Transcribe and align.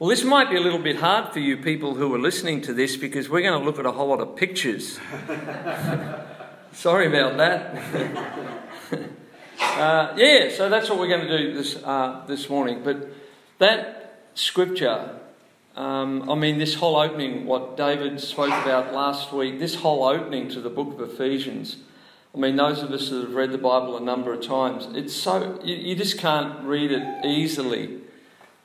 Well, 0.00 0.08
this 0.08 0.24
might 0.24 0.48
be 0.48 0.56
a 0.56 0.60
little 0.60 0.78
bit 0.78 0.96
hard 0.96 1.30
for 1.30 1.40
you 1.40 1.58
people 1.58 1.94
who 1.94 2.14
are 2.14 2.18
listening 2.18 2.62
to 2.62 2.72
this 2.72 2.96
because 2.96 3.28
we're 3.28 3.42
going 3.42 3.60
to 3.60 3.66
look 3.66 3.78
at 3.78 3.84
a 3.84 3.92
whole 3.92 4.08
lot 4.08 4.20
of 4.20 4.34
pictures. 4.34 4.98
Sorry 6.72 7.06
about 7.06 7.36
that. 7.36 7.76
uh, 9.60 10.14
yeah, 10.16 10.48
so 10.56 10.70
that's 10.70 10.88
what 10.88 10.98
we're 10.98 11.08
going 11.08 11.28
to 11.28 11.38
do 11.38 11.52
this, 11.52 11.76
uh, 11.84 12.24
this 12.26 12.48
morning. 12.48 12.80
But 12.82 13.12
that 13.58 14.22
scripture, 14.32 15.16
um, 15.76 16.30
I 16.30 16.34
mean, 16.34 16.56
this 16.56 16.76
whole 16.76 16.96
opening, 16.96 17.44
what 17.44 17.76
David 17.76 18.20
spoke 18.20 18.54
about 18.62 18.94
last 18.94 19.34
week, 19.34 19.58
this 19.58 19.74
whole 19.74 20.04
opening 20.04 20.48
to 20.52 20.62
the 20.62 20.70
book 20.70 20.98
of 20.98 21.10
Ephesians. 21.10 21.76
I 22.34 22.38
mean, 22.38 22.56
those 22.56 22.82
of 22.82 22.90
us 22.90 23.10
that 23.10 23.20
have 23.20 23.34
read 23.34 23.52
the 23.52 23.58
Bible 23.58 23.98
a 23.98 24.00
number 24.00 24.32
of 24.32 24.40
times, 24.40 24.88
it's 24.96 25.12
so, 25.12 25.60
you, 25.62 25.76
you 25.76 25.94
just 25.94 26.16
can't 26.16 26.58
read 26.64 26.90
it 26.90 27.26
easily. 27.26 28.00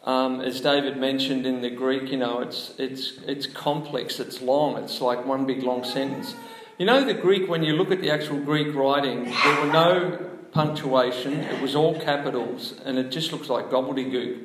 Um, 0.06 0.40
as 0.40 0.62
David 0.62 0.98
mentioned 0.98 1.48
in 1.48 1.62
the 1.62 1.70
Greek, 1.72 2.12
you 2.12 2.18
know, 2.18 2.40
it's, 2.40 2.74
it's, 2.78 3.14
it's 3.26 3.48
complex, 3.48 4.20
it's 4.20 4.40
long, 4.40 4.78
it's 4.78 5.02
like 5.02 5.26
one 5.26 5.48
big 5.48 5.64
long 5.64 5.84
sentence. 5.84 6.36
You 6.78 6.86
know, 6.86 7.04
the 7.04 7.16
Greek, 7.16 7.50
when 7.50 7.64
you 7.64 7.74
look 7.74 7.90
at 7.90 8.02
the 8.02 8.12
actual 8.12 8.40
Greek 8.40 8.76
writing, 8.76 9.24
there 9.24 9.62
were 9.62 9.74
no 9.74 10.30
punctuation, 10.52 11.34
it 11.34 11.60
was 11.60 11.76
all 11.76 12.00
capitals, 12.00 12.76
and 12.86 13.00
it 13.00 13.10
just 13.10 13.32
looks 13.32 13.50
like 13.50 13.72
gobbledygook. 13.72 14.44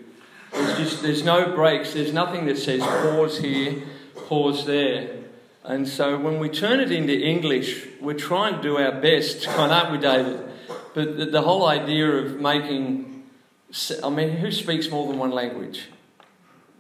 Just, 0.79 1.03
there's 1.03 1.25
no 1.25 1.55
breaks, 1.55 1.93
there's 1.93 2.15
nothing 2.15 2.47
that 2.47 2.57
says 2.57 2.81
pause 2.81 3.39
here, 3.39 3.83
pause 4.29 4.65
there. 4.65 5.11
And 5.63 5.87
so 5.87 6.19
when 6.19 6.39
we 6.39 6.49
turn 6.49 6.81
it 6.81 6.91
into 6.91 7.13
English, 7.13 7.87
we're 8.01 8.15
trying 8.15 8.57
to 8.57 8.63
do 8.63 8.79
our 8.79 8.99
best, 8.99 9.47
aren't 9.47 9.93
we, 9.93 9.99
David? 9.99 10.41
But 10.95 11.19
the, 11.19 11.27
the 11.27 11.43
whole 11.43 11.67
idea 11.67 12.11
of 12.11 12.41
making 12.41 13.10
I 14.03 14.11
mean, 14.11 14.31
who 14.31 14.51
speaks 14.51 14.91
more 14.91 15.07
than 15.07 15.19
one 15.19 15.31
language? 15.31 15.89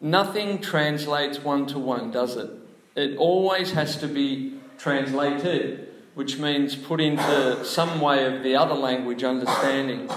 Nothing 0.00 0.60
translates 0.60 1.38
one 1.38 1.66
to 1.66 1.78
one, 1.78 2.10
does 2.10 2.36
it? 2.36 2.50
It 2.96 3.16
always 3.16 3.72
has 3.72 3.96
to 3.98 4.08
be 4.08 4.54
translated, 4.78 5.88
which 6.14 6.38
means 6.38 6.74
put 6.74 7.00
into 7.00 7.64
some 7.64 8.00
way 8.00 8.24
of 8.24 8.42
the 8.42 8.56
other 8.56 8.74
language 8.74 9.22
understanding. 9.22 10.10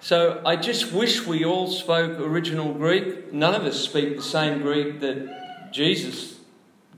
So 0.00 0.42
I 0.44 0.56
just 0.56 0.92
wish 0.92 1.26
we 1.26 1.44
all 1.44 1.68
spoke 1.68 2.18
original 2.18 2.74
Greek. 2.74 3.32
None 3.32 3.54
of 3.54 3.62
us 3.62 3.80
speak 3.80 4.16
the 4.16 4.22
same 4.22 4.60
Greek 4.60 5.00
that 5.00 5.72
Jesus 5.72 6.38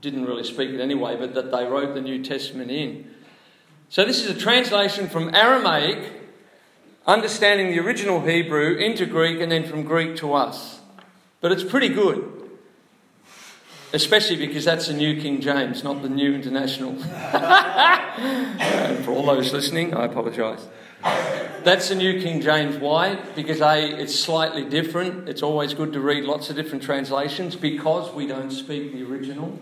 didn't 0.01 0.25
really 0.25 0.43
speak 0.43 0.71
it 0.71 0.81
anyway, 0.81 1.15
but 1.15 1.33
that 1.35 1.51
they 1.51 1.65
wrote 1.65 1.93
the 1.93 2.01
New 2.01 2.23
Testament 2.23 2.71
in. 2.71 3.09
So 3.89 4.03
this 4.03 4.23
is 4.23 4.29
a 4.29 4.39
translation 4.39 5.09
from 5.09 5.33
Aramaic 5.33 6.20
understanding 7.05 7.71
the 7.71 7.79
original 7.79 8.21
Hebrew 8.21 8.75
into 8.75 9.05
Greek 9.05 9.39
and 9.39 9.51
then 9.51 9.67
from 9.67 9.83
Greek 9.83 10.15
to 10.17 10.33
us. 10.33 10.79
But 11.39 11.51
it's 11.51 11.63
pretty 11.63 11.89
good. 11.89 12.37
Especially 13.93 14.37
because 14.37 14.63
that's 14.63 14.87
the 14.87 14.93
New 14.93 15.19
King 15.19 15.41
James, 15.41 15.83
not 15.83 16.01
the 16.01 16.09
New 16.09 16.33
International. 16.33 16.95
for 19.03 19.11
all 19.11 19.25
those 19.25 19.51
listening, 19.51 19.93
I 19.93 20.05
apologise. 20.05 20.65
That's 21.63 21.89
the 21.89 21.95
New 21.95 22.21
King 22.21 22.41
James. 22.41 22.77
Why? 22.77 23.15
Because 23.35 23.59
A, 23.59 23.99
it's 23.99 24.17
slightly 24.17 24.63
different. 24.63 25.27
It's 25.27 25.43
always 25.43 25.73
good 25.73 25.91
to 25.93 25.99
read 25.99 26.23
lots 26.23 26.49
of 26.49 26.55
different 26.55 26.83
translations 26.83 27.55
because 27.55 28.13
we 28.13 28.27
don't 28.27 28.51
speak 28.51 28.93
the 28.93 29.03
original. 29.03 29.59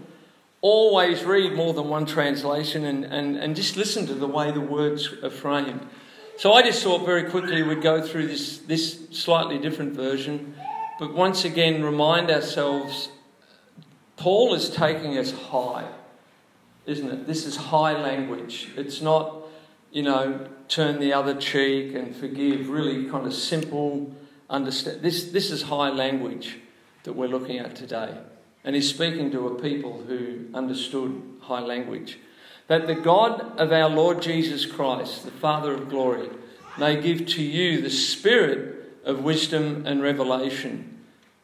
Always 0.62 1.24
read 1.24 1.53
more 1.53 1.74
than 1.74 1.90
one 1.90 2.06
translation 2.06 2.86
and, 2.86 3.06
and, 3.06 3.38
and 3.38 3.56
just 3.56 3.78
listen 3.78 4.06
to 4.08 4.14
the 4.14 4.28
way 4.28 4.52
the 4.52 4.62
words 4.62 5.12
are 5.24 5.30
framed. 5.30 5.88
So 6.40 6.54
I 6.54 6.62
just 6.62 6.82
thought 6.82 7.06
very 7.06 7.30
quickly 7.30 7.64
we'd 7.64 7.82
go 7.82 8.02
through 8.02 8.28
this, 8.28 8.59
this 8.59 9.09
slightly 9.12 9.58
different 9.58 9.92
version, 9.92 10.56
but 10.98 11.14
once 11.14 11.44
again 11.44 11.84
remind 11.84 12.31
ourselves 12.31 13.09
Paul 14.16 14.54
is 14.54 14.70
taking 14.70 15.18
us 15.18 15.34
high, 15.34 15.86
isn't 16.86 17.09
it? 17.09 17.28
This 17.28 17.46
is 17.46 17.58
high 17.58 17.92
language. 17.92 18.70
It's 18.78 19.02
not, 19.02 19.36
you 19.92 20.02
know, 20.02 20.48
turn 20.69 21.02
the 21.02 21.12
other 21.12 21.36
cheek 21.36 21.94
and 21.94 22.16
forgive, 22.16 22.69
really 22.69 23.09
kind 23.09 23.28
of 23.28 23.34
simple 23.34 24.16
understand. 24.50 25.02
This, 25.02 25.34
this 25.34 25.52
is 25.52 25.63
high 25.63 25.90
language 25.90 26.56
that 27.03 27.18
we're 27.18 27.28
looking 27.28 27.59
at 27.59 27.75
today. 27.75 28.18
And 28.63 28.78
he's 28.78 28.88
speaking 28.88 29.30
to 29.31 29.47
a 29.47 29.62
people 29.62 30.03
who 30.08 30.46
understood 30.53 31.22
high 31.42 31.59
language 31.59 32.18
that 32.69 32.86
the 32.86 32.96
God 32.96 33.59
of 33.59 33.72
our 33.72 33.90
Lord 33.90 34.22
Jesus 34.22 34.66
Christ, 34.66 35.25
the 35.25 35.31
Father 35.31 35.74
of 35.74 35.90
glory, 35.90 36.30
may 36.79 37.01
give 37.01 37.28
to 37.28 37.44
you 37.44 37.81
the 37.81 37.90
spirit 37.90 38.94
of 39.03 39.23
wisdom 39.23 39.85
and 39.85 40.01
revelation. 40.01 41.00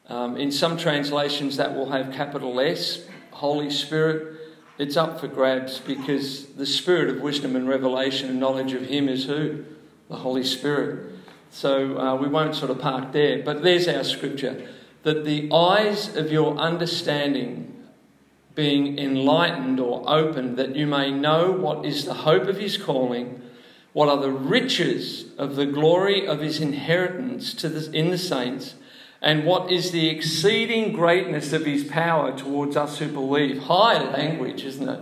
Um, 0.07 0.37
in 0.37 0.51
some 0.51 0.77
translations, 0.77 1.57
that 1.57 1.75
will 1.75 1.91
have 1.91 2.13
capital 2.13 2.59
S, 2.59 3.05
Holy 3.31 3.69
Spirit. 3.69 4.39
It's 4.77 4.97
up 4.97 5.19
for 5.19 5.27
grabs 5.27 5.79
because 5.79 6.45
the 6.53 6.65
spirit 6.65 7.09
of 7.09 7.21
wisdom 7.21 7.55
and 7.55 7.67
revelation 7.67 8.29
and 8.29 8.39
knowledge 8.39 8.73
of 8.73 8.83
Him 8.83 9.09
is 9.09 9.25
who? 9.25 9.65
The 10.09 10.17
Holy 10.17 10.43
Spirit. 10.43 11.13
So 11.49 11.97
uh, 11.97 12.15
we 12.15 12.27
won't 12.27 12.55
sort 12.55 12.71
of 12.71 12.79
park 12.79 13.11
there. 13.11 13.41
But 13.43 13.63
there's 13.63 13.87
our 13.87 14.03
scripture 14.03 14.67
that 15.03 15.23
the 15.23 15.51
eyes 15.51 16.15
of 16.15 16.31
your 16.31 16.57
understanding 16.57 17.71
being 18.55 18.97
enlightened 18.97 19.79
or 19.79 20.03
opened, 20.09 20.57
that 20.57 20.75
you 20.75 20.87
may 20.87 21.11
know 21.11 21.51
what 21.51 21.85
is 21.85 22.05
the 22.05 22.13
hope 22.13 22.47
of 22.47 22.57
his 22.57 22.77
calling, 22.77 23.41
what 23.95 24.09
are 24.09 24.17
the 24.17 24.29
riches 24.29 25.23
of 25.37 25.55
the 25.55 25.65
glory 25.65 26.27
of 26.27 26.41
his 26.41 26.59
inheritance 26.59 27.53
to 27.53 27.69
the, 27.69 27.97
in 27.97 28.11
the 28.11 28.17
saints, 28.17 28.75
and 29.21 29.45
what 29.45 29.71
is 29.71 29.91
the 29.91 30.09
exceeding 30.09 30.91
greatness 30.91 31.53
of 31.53 31.65
his 31.65 31.85
power 31.85 32.37
towards 32.37 32.75
us 32.75 32.99
who 32.99 33.07
believe. 33.07 33.57
High 33.63 34.03
language, 34.11 34.65
isn't 34.65 34.89
it? 34.89 34.99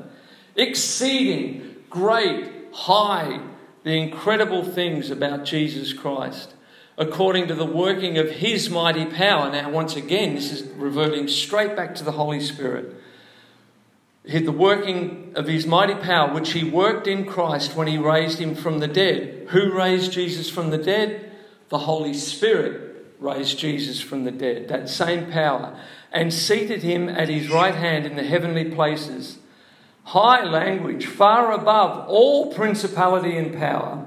Exceeding, 0.55 1.75
great, 1.89 2.51
high, 2.71 3.39
the 3.83 3.97
incredible 3.97 4.63
things 4.63 5.09
about 5.09 5.43
Jesus 5.43 5.91
Christ 5.91 6.53
according 6.95 7.47
to 7.47 7.55
the 7.55 7.65
working 7.65 8.19
of 8.19 8.29
his 8.29 8.69
mighty 8.69 9.07
power. 9.07 9.51
Now, 9.51 9.71
once 9.71 9.95
again, 9.95 10.35
this 10.35 10.51
is 10.51 10.61
reverting 10.73 11.27
straight 11.27 11.75
back 11.75 11.95
to 11.95 12.03
the 12.03 12.11
Holy 12.11 12.39
Spirit 12.39 12.95
the 14.23 14.51
working 14.51 15.33
of 15.35 15.47
his 15.47 15.67
mighty 15.67 15.95
power, 15.95 16.33
which 16.33 16.53
he 16.53 16.63
worked 16.63 17.07
in 17.07 17.25
Christ 17.25 17.75
when 17.75 17.87
he 17.87 17.97
raised 17.97 18.39
him 18.39 18.55
from 18.55 18.79
the 18.79 18.87
dead. 18.87 19.47
Who 19.49 19.73
raised 19.73 20.11
Jesus 20.11 20.49
from 20.49 20.69
the 20.69 20.77
dead? 20.77 21.31
The 21.69 21.79
Holy 21.79 22.13
Spirit 22.13 23.05
raised 23.19 23.57
Jesus 23.57 24.01
from 24.01 24.23
the 24.23 24.31
dead, 24.31 24.67
that 24.69 24.89
same 24.89 25.31
power, 25.31 25.77
and 26.11 26.33
seated 26.33 26.83
him 26.83 27.09
at 27.09 27.29
his 27.29 27.49
right 27.49 27.75
hand 27.75 28.05
in 28.05 28.15
the 28.15 28.23
heavenly 28.23 28.71
places. 28.71 29.39
High 30.03 30.43
language, 30.43 31.05
far 31.05 31.51
above 31.53 32.07
all 32.07 32.53
principality 32.53 33.37
and 33.37 33.57
power, 33.57 34.05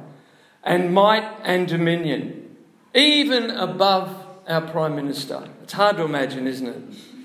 and 0.63 0.93
might 0.93 1.25
and 1.43 1.67
dominion, 1.67 2.57
even 2.95 3.51
above 3.51 4.27
our 4.47 4.61
Prime 4.61 4.95
Minister. 4.95 5.49
It's 5.63 5.73
hard 5.73 5.97
to 5.97 6.05
imagine, 6.05 6.47
isn't 6.47 6.67
it? 6.67 7.16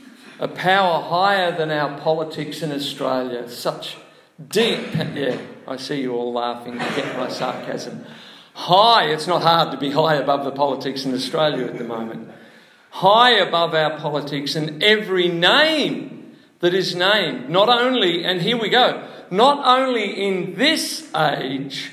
A 0.41 0.47
power 0.47 1.03
higher 1.03 1.56
than 1.56 1.69
our 1.69 2.00
politics 2.00 2.63
in 2.63 2.72
Australia. 2.72 3.47
Such 3.47 3.96
deep, 4.50 4.79
yeah, 5.13 5.40
I 5.68 5.78
see 5.78 6.02
you 6.02 6.13
all 6.13 6.34
laughing, 6.34 6.79
get 6.79 7.16
my 7.16 7.29
sarcasm. 7.29 8.03
High, 8.56 9.12
it's 9.12 9.28
not 9.28 9.44
hard 9.44 9.72
to 9.72 9.78
be 9.78 9.91
high 9.91 10.16
above 10.16 10.44
the 10.44 10.52
politics 10.52 11.06
in 11.06 11.13
Australia 11.13 11.68
at 11.68 11.78
the 11.78 11.84
moment. 11.84 12.31
High 12.90 13.34
above 13.34 13.75
our 13.75 14.00
politics 14.00 14.56
and 14.56 14.84
every 14.84 15.28
name 15.28 16.35
that 16.59 16.73
is 16.73 16.96
named, 16.96 17.47
not 17.47 17.69
only, 17.69 18.25
and 18.25 18.41
here 18.41 18.59
we 18.59 18.69
go, 18.69 19.08
not 19.29 19.66
only 19.66 20.25
in 20.25 20.56
this 20.56 21.08
age, 21.16 21.91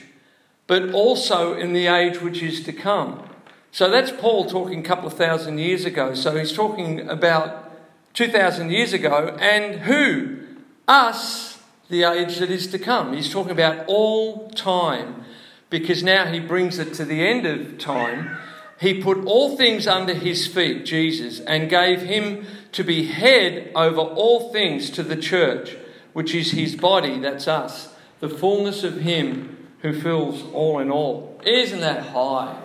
but 0.66 0.90
also 0.92 1.52
in 1.52 1.74
the 1.74 1.86
age 1.86 2.22
which 2.22 2.42
is 2.42 2.62
to 2.64 2.72
come. 2.72 3.28
So 3.72 3.90
that's 3.90 4.10
Paul 4.10 4.46
talking 4.46 4.80
a 4.80 4.82
couple 4.82 5.06
of 5.06 5.12
thousand 5.12 5.58
years 5.58 5.84
ago. 5.84 6.14
So 6.14 6.34
he's 6.36 6.52
talking 6.52 7.08
about 7.08 7.67
2,000 8.18 8.72
years 8.72 8.92
ago, 8.92 9.36
and 9.38 9.82
who? 9.82 10.40
Us, 10.88 11.62
the 11.88 12.02
age 12.02 12.38
that 12.38 12.50
is 12.50 12.66
to 12.66 12.76
come. 12.76 13.12
He's 13.12 13.32
talking 13.32 13.52
about 13.52 13.86
all 13.86 14.50
time 14.50 15.22
because 15.70 16.02
now 16.02 16.26
he 16.26 16.40
brings 16.40 16.80
it 16.80 16.94
to 16.94 17.04
the 17.04 17.24
end 17.24 17.46
of 17.46 17.78
time. 17.78 18.36
He 18.80 19.00
put 19.00 19.24
all 19.24 19.56
things 19.56 19.86
under 19.86 20.14
his 20.14 20.48
feet, 20.48 20.84
Jesus, 20.84 21.38
and 21.38 21.70
gave 21.70 22.02
him 22.02 22.44
to 22.72 22.82
be 22.82 23.04
head 23.04 23.70
over 23.76 24.00
all 24.00 24.52
things 24.52 24.90
to 24.90 25.04
the 25.04 25.14
church, 25.14 25.76
which 26.12 26.34
is 26.34 26.50
his 26.50 26.74
body, 26.74 27.20
that's 27.20 27.46
us, 27.46 27.94
the 28.18 28.28
fullness 28.28 28.82
of 28.82 29.02
him 29.02 29.68
who 29.82 29.92
fills 29.92 30.42
all 30.52 30.80
in 30.80 30.90
all. 30.90 31.40
Isn't 31.46 31.82
that 31.82 32.06
high? 32.06 32.60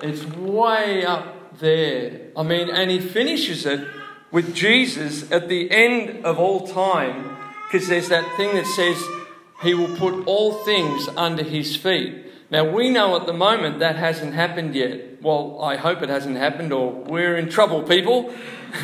It's 0.00 0.24
way 0.24 1.04
up 1.04 1.58
there. 1.58 2.30
I 2.34 2.42
mean, 2.42 2.70
and 2.70 2.90
he 2.90 3.00
finishes 3.00 3.66
it 3.66 3.86
with 4.30 4.54
Jesus 4.54 5.30
at 5.30 5.48
the 5.48 5.70
end 5.70 6.24
of 6.24 6.38
all 6.38 6.66
time, 6.66 7.36
because 7.66 7.88
there's 7.88 8.08
that 8.08 8.36
thing 8.36 8.54
that 8.54 8.66
says 8.66 9.02
he 9.62 9.74
will 9.74 9.94
put 9.96 10.26
all 10.26 10.64
things 10.64 11.08
under 11.16 11.42
his 11.42 11.76
feet. 11.76 12.24
Now, 12.50 12.64
we 12.70 12.90
know 12.90 13.16
at 13.16 13.26
the 13.26 13.32
moment 13.32 13.80
that 13.80 13.96
hasn't 13.96 14.34
happened 14.34 14.74
yet. 14.74 15.22
Well, 15.22 15.60
I 15.60 15.76
hope 15.76 16.02
it 16.02 16.08
hasn't 16.08 16.36
happened, 16.36 16.72
or 16.72 16.92
we're 16.92 17.36
in 17.36 17.48
trouble, 17.48 17.82
people. 17.82 18.32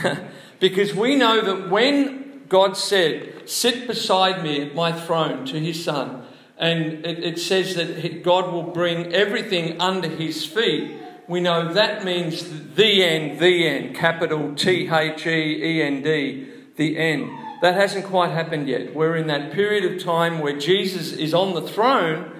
Because 0.60 0.94
we 0.94 1.14
know 1.16 1.42
that 1.42 1.68
when 1.70 2.44
God 2.48 2.76
said, 2.76 3.48
Sit 3.48 3.86
beside 3.86 4.42
me 4.42 4.62
at 4.62 4.74
my 4.74 4.92
throne 4.92 5.44
to 5.46 5.60
his 5.60 5.84
son, 5.84 6.24
and 6.56 7.04
it, 7.04 7.22
it 7.22 7.38
says 7.38 7.74
that 7.74 8.22
God 8.22 8.50
will 8.50 8.62
bring 8.62 9.12
everything 9.12 9.78
under 9.78 10.08
his 10.08 10.46
feet, 10.46 10.90
we 11.28 11.40
know 11.40 11.72
that 11.72 12.04
means 12.04 12.74
the 12.74 13.02
end, 13.02 13.38
the 13.38 13.66
end, 13.66 13.96
capital 13.96 14.54
T 14.54 14.88
H 14.88 15.26
E 15.26 15.30
E 15.30 15.82
N 15.82 16.02
D, 16.02 16.46
the 16.76 16.98
end. 16.98 17.30
That 17.62 17.74
hasn't 17.74 18.04
quite 18.04 18.30
happened 18.30 18.68
yet. 18.68 18.94
We're 18.94 19.16
in 19.16 19.26
that 19.28 19.52
period 19.52 19.90
of 19.90 20.02
time 20.02 20.40
where 20.40 20.58
Jesus 20.58 21.12
is 21.12 21.32
on 21.32 21.54
the 21.54 21.62
throne. 21.62 22.30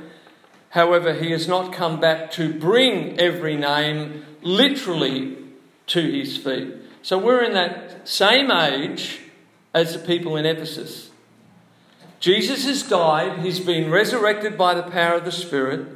However, 0.71 1.15
he 1.15 1.31
has 1.31 1.49
not 1.49 1.73
come 1.73 2.01
back 2.01 2.31
to 2.33 2.53
bring 2.53 3.19
every 3.19 3.57
name 3.57 4.25
literally 4.43 5.39
to 5.87 6.03
his 6.03 6.37
feet. 6.37 6.75
So 7.03 7.17
we're 7.17 7.43
in 7.43 7.53
that 7.53 8.09
same 8.09 8.51
age 8.51 9.21
as 9.73 9.93
the 9.93 9.99
people 9.99 10.37
in 10.37 10.45
Ephesus. 10.47 11.11
Jesus 12.21 12.65
has 12.65 12.83
died, 12.83 13.41
he's 13.41 13.61
been 13.61 13.91
resurrected 13.91 14.57
by 14.57 14.75
the 14.75 14.83
power 14.83 15.17
of 15.17 15.25
the 15.25 15.33
Spirit, 15.33 15.87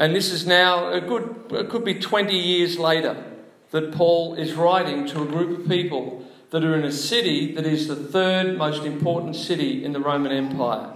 and 0.00 0.16
this 0.16 0.32
is 0.32 0.46
now 0.46 0.90
a 0.90 1.00
good, 1.00 1.44
it 1.50 1.68
could 1.68 1.84
be 1.84 1.94
20 1.94 2.34
years 2.34 2.78
later 2.78 3.22
that 3.70 3.92
Paul 3.92 4.34
is 4.34 4.54
writing 4.54 5.06
to 5.08 5.22
a 5.22 5.26
group 5.26 5.60
of 5.60 5.68
people 5.68 6.24
that 6.48 6.64
are 6.64 6.74
in 6.74 6.84
a 6.84 6.90
city 6.90 7.54
that 7.54 7.66
is 7.66 7.86
the 7.86 7.94
third 7.94 8.56
most 8.56 8.84
important 8.84 9.36
city 9.36 9.84
in 9.84 9.92
the 9.92 10.00
Roman 10.00 10.32
Empire. 10.32 10.90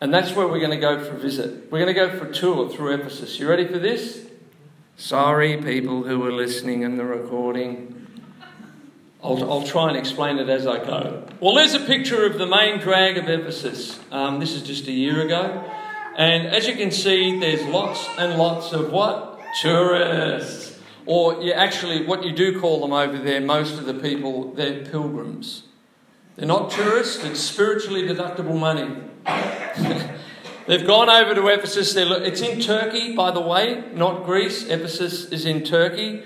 And 0.00 0.12
that's 0.12 0.34
where 0.34 0.48
we're 0.48 0.58
going 0.58 0.70
to 0.70 0.78
go 0.78 1.04
for 1.04 1.14
a 1.14 1.18
visit. 1.18 1.70
We're 1.70 1.84
going 1.84 1.94
to 1.94 2.00
go 2.08 2.18
for 2.18 2.30
a 2.30 2.32
tour 2.32 2.70
through 2.70 2.94
Ephesus. 2.94 3.38
You 3.38 3.46
ready 3.46 3.68
for 3.68 3.78
this? 3.78 4.26
Sorry, 4.96 5.58
people 5.58 6.04
who 6.04 6.24
are 6.24 6.32
listening 6.32 6.80
in 6.80 6.96
the 6.96 7.04
recording. 7.04 8.06
I'll, 9.22 9.52
I'll 9.52 9.66
try 9.66 9.88
and 9.88 9.98
explain 9.98 10.38
it 10.38 10.48
as 10.48 10.66
I 10.66 10.78
go. 10.78 11.28
Well, 11.40 11.54
there's 11.54 11.74
a 11.74 11.80
picture 11.80 12.24
of 12.24 12.38
the 12.38 12.46
main 12.46 12.80
drag 12.80 13.18
of 13.18 13.28
Ephesus. 13.28 14.00
Um, 14.10 14.40
this 14.40 14.54
is 14.54 14.62
just 14.62 14.86
a 14.86 14.92
year 14.92 15.20
ago. 15.20 15.70
And 16.16 16.48
as 16.48 16.66
you 16.66 16.76
can 16.76 16.90
see, 16.90 17.38
there's 17.38 17.62
lots 17.64 18.06
and 18.18 18.38
lots 18.38 18.72
of 18.72 18.92
what? 18.92 19.40
Tourists. 19.60 20.78
Or 21.06 21.42
you 21.42 21.52
actually, 21.52 22.06
what 22.06 22.24
you 22.24 22.32
do 22.32 22.60
call 22.60 22.80
them 22.80 22.92
over 22.92 23.18
there, 23.18 23.40
most 23.40 23.78
of 23.78 23.86
the 23.86 23.94
people, 23.94 24.52
they're 24.54 24.84
pilgrims. 24.84 25.64
They're 26.36 26.46
not 26.46 26.70
tourists, 26.70 27.24
it's 27.24 27.40
spiritually 27.40 28.02
deductible 28.02 28.58
money. 28.58 28.96
They've 30.66 30.86
gone 30.86 31.10
over 31.10 31.34
to 31.34 31.48
Ephesus. 31.48 31.96
it's 31.96 32.42
in 32.42 32.60
Turkey, 32.60 33.16
by 33.16 33.32
the 33.32 33.40
way, 33.40 33.82
not 33.92 34.24
Greece. 34.24 34.68
Ephesus 34.68 35.24
is 35.32 35.44
in 35.44 35.64
Turkey. 35.64 36.22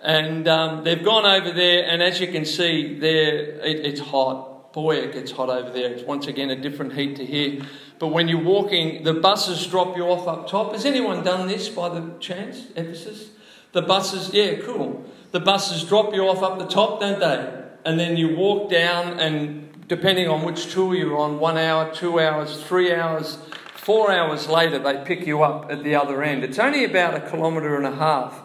And 0.00 0.46
um, 0.46 0.84
they've 0.84 1.02
gone 1.02 1.26
over 1.26 1.50
there, 1.50 1.84
and 1.84 2.00
as 2.00 2.20
you 2.20 2.28
can 2.28 2.44
see, 2.44 2.96
there 2.96 3.60
it, 3.60 3.84
it's 3.84 4.00
hot. 4.00 4.72
Boy, 4.72 4.98
it 4.98 5.12
gets 5.12 5.32
hot 5.32 5.48
over 5.48 5.70
there. 5.70 5.92
It's 5.92 6.04
once 6.04 6.28
again 6.28 6.50
a 6.50 6.56
different 6.56 6.92
heat 6.92 7.16
to 7.16 7.26
here. 7.26 7.62
But 7.98 8.08
when 8.08 8.28
you're 8.28 8.42
walking, 8.42 9.02
the 9.02 9.14
buses 9.14 9.66
drop 9.66 9.96
you 9.96 10.04
off 10.04 10.28
up 10.28 10.48
top. 10.48 10.72
Has 10.72 10.84
anyone 10.84 11.24
done 11.24 11.48
this 11.48 11.68
by 11.68 11.88
the 11.88 12.12
chance, 12.20 12.66
Ephesus? 12.76 13.30
The 13.72 13.82
buses, 13.82 14.32
yeah, 14.32 14.56
cool. 14.60 15.04
The 15.32 15.40
buses 15.40 15.84
drop 15.84 16.14
you 16.14 16.22
off 16.28 16.42
up 16.42 16.58
the 16.58 16.66
top, 16.66 17.00
don't 17.00 17.20
they? 17.20 17.64
And 17.84 17.98
then 17.98 18.16
you 18.16 18.36
walk 18.36 18.70
down, 18.70 19.18
and 19.18 19.88
depending 19.88 20.28
on 20.28 20.44
which 20.44 20.72
tour 20.72 20.94
you're 20.94 21.18
on, 21.18 21.38
one 21.38 21.58
hour, 21.58 21.92
two 21.92 22.20
hours, 22.20 22.62
three 22.62 22.94
hours, 22.94 23.38
four 23.74 24.12
hours 24.12 24.48
later, 24.48 24.78
they 24.78 25.02
pick 25.04 25.26
you 25.26 25.42
up 25.42 25.70
at 25.70 25.82
the 25.82 25.94
other 25.94 26.22
end. 26.22 26.44
It's 26.44 26.58
only 26.58 26.84
about 26.84 27.14
a 27.14 27.20
kilometre 27.30 27.76
and 27.76 27.86
a 27.86 27.96
half, 27.96 28.40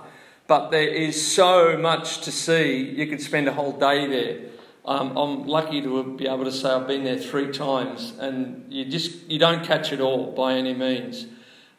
but 0.48 0.72
there 0.72 0.88
is 0.88 1.34
so 1.36 1.78
much 1.78 2.22
to 2.22 2.32
see. 2.32 2.90
You 2.90 3.08
could 3.08 3.22
spend 3.22 3.48
a 3.48 3.54
whole 3.54 3.74
day 3.74 4.08
there. 4.08 4.53
Um, 4.85 5.15
I'm 5.18 5.47
lucky 5.47 5.81
to 5.81 6.15
be 6.18 6.27
able 6.27 6.44
to 6.44 6.51
say 6.51 6.69
I've 6.69 6.88
been 6.88 7.03
there 7.03 7.18
three 7.18 7.51
times, 7.51 8.13
and 8.19 8.65
you 8.71 8.85
just 8.85 9.30
you 9.30 9.39
don't 9.39 9.63
catch 9.63 9.94
it 9.94 10.01
all 10.01 10.31
by 10.31 10.53
any 10.53 10.74
means 10.74 11.27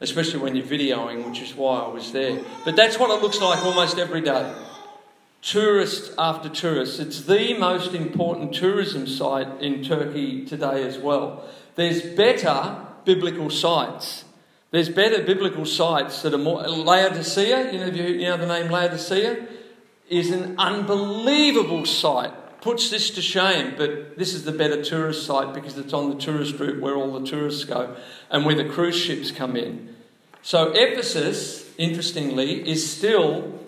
especially 0.04 0.40
when 0.40 0.54
you're 0.54 0.66
videoing, 0.66 1.26
which 1.26 1.40
is 1.40 1.54
why 1.54 1.80
I 1.80 1.88
was 1.88 2.12
there. 2.12 2.40
But 2.64 2.76
that's 2.76 2.98
what 2.98 3.10
it 3.10 3.22
looks 3.22 3.40
like 3.40 3.64
almost 3.64 3.98
every 3.98 4.20
day. 4.20 4.54
Tourist 5.42 6.12
after 6.18 6.48
tourist. 6.48 7.00
It's 7.00 7.22
the 7.22 7.56
most 7.58 7.94
important 7.94 8.54
tourism 8.54 9.06
site 9.06 9.60
in 9.60 9.82
Turkey 9.82 10.44
today 10.44 10.86
as 10.86 10.98
well. 10.98 11.48
There's 11.74 12.02
better 12.02 12.86
biblical 13.04 13.50
sites. 13.50 14.24
There's 14.70 14.88
better 14.88 15.22
biblical 15.22 15.66
sites 15.66 16.22
that 16.22 16.34
are 16.34 16.38
more. 16.38 16.62
Laodicea, 16.62 17.72
you 17.72 17.78
know, 17.78 17.86
you 17.86 18.26
know 18.26 18.36
the 18.36 18.46
name 18.46 18.70
Laodicea, 18.70 19.46
is 20.08 20.30
an 20.30 20.56
unbelievable 20.58 21.86
site 21.86 22.32
puts 22.64 22.88
this 22.88 23.10
to 23.10 23.20
shame, 23.20 23.74
but 23.76 24.16
this 24.16 24.32
is 24.32 24.44
the 24.44 24.50
better 24.50 24.82
tourist 24.82 25.26
site 25.26 25.52
because 25.52 25.76
it's 25.76 25.92
on 25.92 26.08
the 26.08 26.16
tourist 26.16 26.58
route 26.58 26.80
where 26.80 26.96
all 26.96 27.20
the 27.20 27.26
tourists 27.26 27.62
go 27.62 27.94
and 28.30 28.46
where 28.46 28.54
the 28.54 28.64
cruise 28.64 28.96
ships 28.96 29.30
come 29.30 29.54
in. 29.54 29.94
So, 30.40 30.72
Ephesus, 30.74 31.70
interestingly, 31.76 32.66
is 32.66 32.90
still 32.90 33.60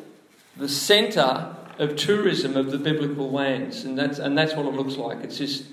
the 0.56 0.66
centre 0.66 1.54
of 1.78 1.96
tourism 1.96 2.56
of 2.56 2.70
the 2.70 2.78
biblical 2.78 3.31
lands, 3.31 3.84
and 3.84 3.98
that's, 3.98 4.19
and 4.19 4.37
that's 4.37 4.54
what 4.54 4.64
it 4.64 4.72
looks 4.72 4.96
like. 4.96 5.22
It's 5.22 5.37
just, 5.37 5.64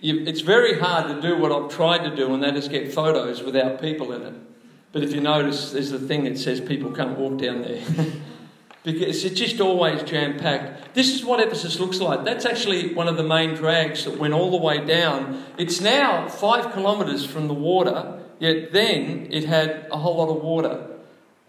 it's 0.00 0.40
very 0.40 0.78
hard 0.80 1.14
to 1.14 1.20
do 1.20 1.36
what 1.36 1.52
I've 1.52 1.70
tried 1.70 2.08
to 2.08 2.16
do, 2.16 2.32
and 2.32 2.42
that 2.42 2.56
is 2.56 2.66
get 2.68 2.94
photos 2.94 3.42
without 3.42 3.78
people 3.78 4.10
in 4.12 4.22
it. 4.22 4.34
But 4.92 5.02
if 5.02 5.12
you 5.12 5.20
notice, 5.20 5.72
there's 5.72 5.92
a 5.92 5.98
thing 5.98 6.24
that 6.24 6.38
says 6.38 6.62
people 6.62 6.92
can't 6.92 7.18
walk 7.18 7.38
down 7.38 7.60
there. 7.60 7.84
because 8.92 9.22
it's 9.22 9.38
just 9.38 9.60
always 9.60 10.02
jam 10.02 10.38
packed. 10.38 10.94
This 10.94 11.14
is 11.14 11.22
what 11.22 11.40
Ephesus 11.40 11.78
looks 11.78 12.00
like. 12.00 12.24
That's 12.24 12.46
actually 12.46 12.94
one 12.94 13.06
of 13.06 13.18
the 13.18 13.22
main 13.22 13.54
drags 13.54 14.06
that 14.06 14.18
went 14.18 14.32
all 14.32 14.50
the 14.50 14.56
way 14.56 14.82
down. 14.82 15.44
It's 15.58 15.82
now 15.82 16.26
five 16.26 16.72
kilometres 16.72 17.26
from 17.26 17.48
the 17.48 17.54
water, 17.54 18.18
yet 18.38 18.72
then 18.72 19.28
it 19.30 19.44
had 19.44 19.88
a 19.92 19.98
whole 19.98 20.16
lot 20.16 20.34
of 20.34 20.42
water. 20.42 20.86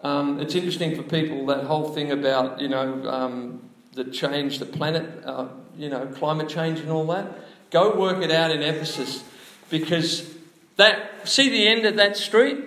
Um, 0.03 0.41
it's 0.41 0.53
interesting 0.53 0.97
for 0.97 1.03
people 1.03 1.45
that 1.45 1.63
whole 1.63 1.93
thing 1.93 2.11
about 2.11 2.59
you 2.59 2.67
know 2.67 3.07
um, 3.09 3.69
the 3.93 4.03
change, 4.03 4.59
the 4.59 4.65
planet, 4.65 5.23
uh, 5.25 5.47
you 5.77 5.87
know, 5.87 6.07
climate 6.07 6.49
change 6.49 6.81
and 6.81 6.91
all 6.91 7.05
that. 7.07 7.25
Go 7.69 7.97
work 7.97 8.21
it 8.21 8.31
out 8.31 8.51
in 8.51 8.61
Ephesus, 8.61 9.23
because 9.69 10.29
that 10.75 11.25
see 11.25 11.47
the 11.47 11.69
end 11.69 11.85
of 11.85 11.95
that 11.95 12.17
street. 12.17 12.57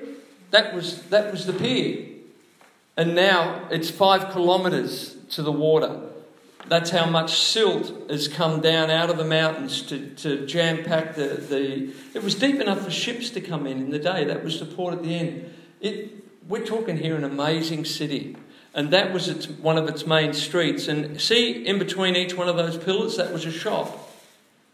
That 0.51 0.75
was 0.75 1.03
that 1.11 1.31
was 1.31 1.45
the 1.45 1.53
pier. 1.53 2.09
And 2.97 3.15
now 3.15 3.69
it's 3.71 3.91
five 3.91 4.33
kilometres 4.33 5.17
to 5.31 5.43
the 5.43 5.53
water. 5.53 6.01
That's 6.69 6.91
how 6.91 7.07
much 7.07 7.41
silt 7.41 8.11
has 8.11 8.29
come 8.29 8.61
down 8.61 8.91
out 8.91 9.11
of 9.11 9.17
the 9.17 9.25
mountains 9.25 9.83
to, 9.83 10.11
to 10.17 10.47
jam 10.47 10.85
pack 10.85 11.15
the, 11.15 11.29
the. 11.29 11.93
It 12.15 12.23
was 12.23 12.35
deep 12.35 12.61
enough 12.61 12.85
for 12.85 12.91
ships 12.91 13.31
to 13.31 13.41
come 13.41 13.67
in 13.67 13.79
in 13.79 13.91
the 13.91 13.99
day. 13.99 14.25
That 14.25 14.45
was 14.45 14.61
the 14.61 14.67
port 14.67 14.95
at 14.95 15.03
the 15.03 15.15
end. 15.15 15.55
It, 15.81 16.13
we're 16.49 16.65
talking 16.65 16.99
here 16.99 17.17
an 17.17 17.25
amazing 17.25 17.85
city. 17.85 18.37
And 18.75 18.91
that 18.91 19.13
was 19.13 19.29
its, 19.29 19.49
one 19.49 19.77
of 19.77 19.89
its 19.89 20.07
main 20.07 20.33
streets. 20.33 20.89
And 20.89 21.21
see, 21.21 21.67
in 21.67 21.79
between 21.79 22.17
each 22.17 22.35
one 22.37 22.49
of 22.49 22.57
those 22.57 22.79
pillars, 22.79 23.17
that 23.17 23.33
was 23.33 23.45
a 23.45 23.53
shop. 23.53 24.11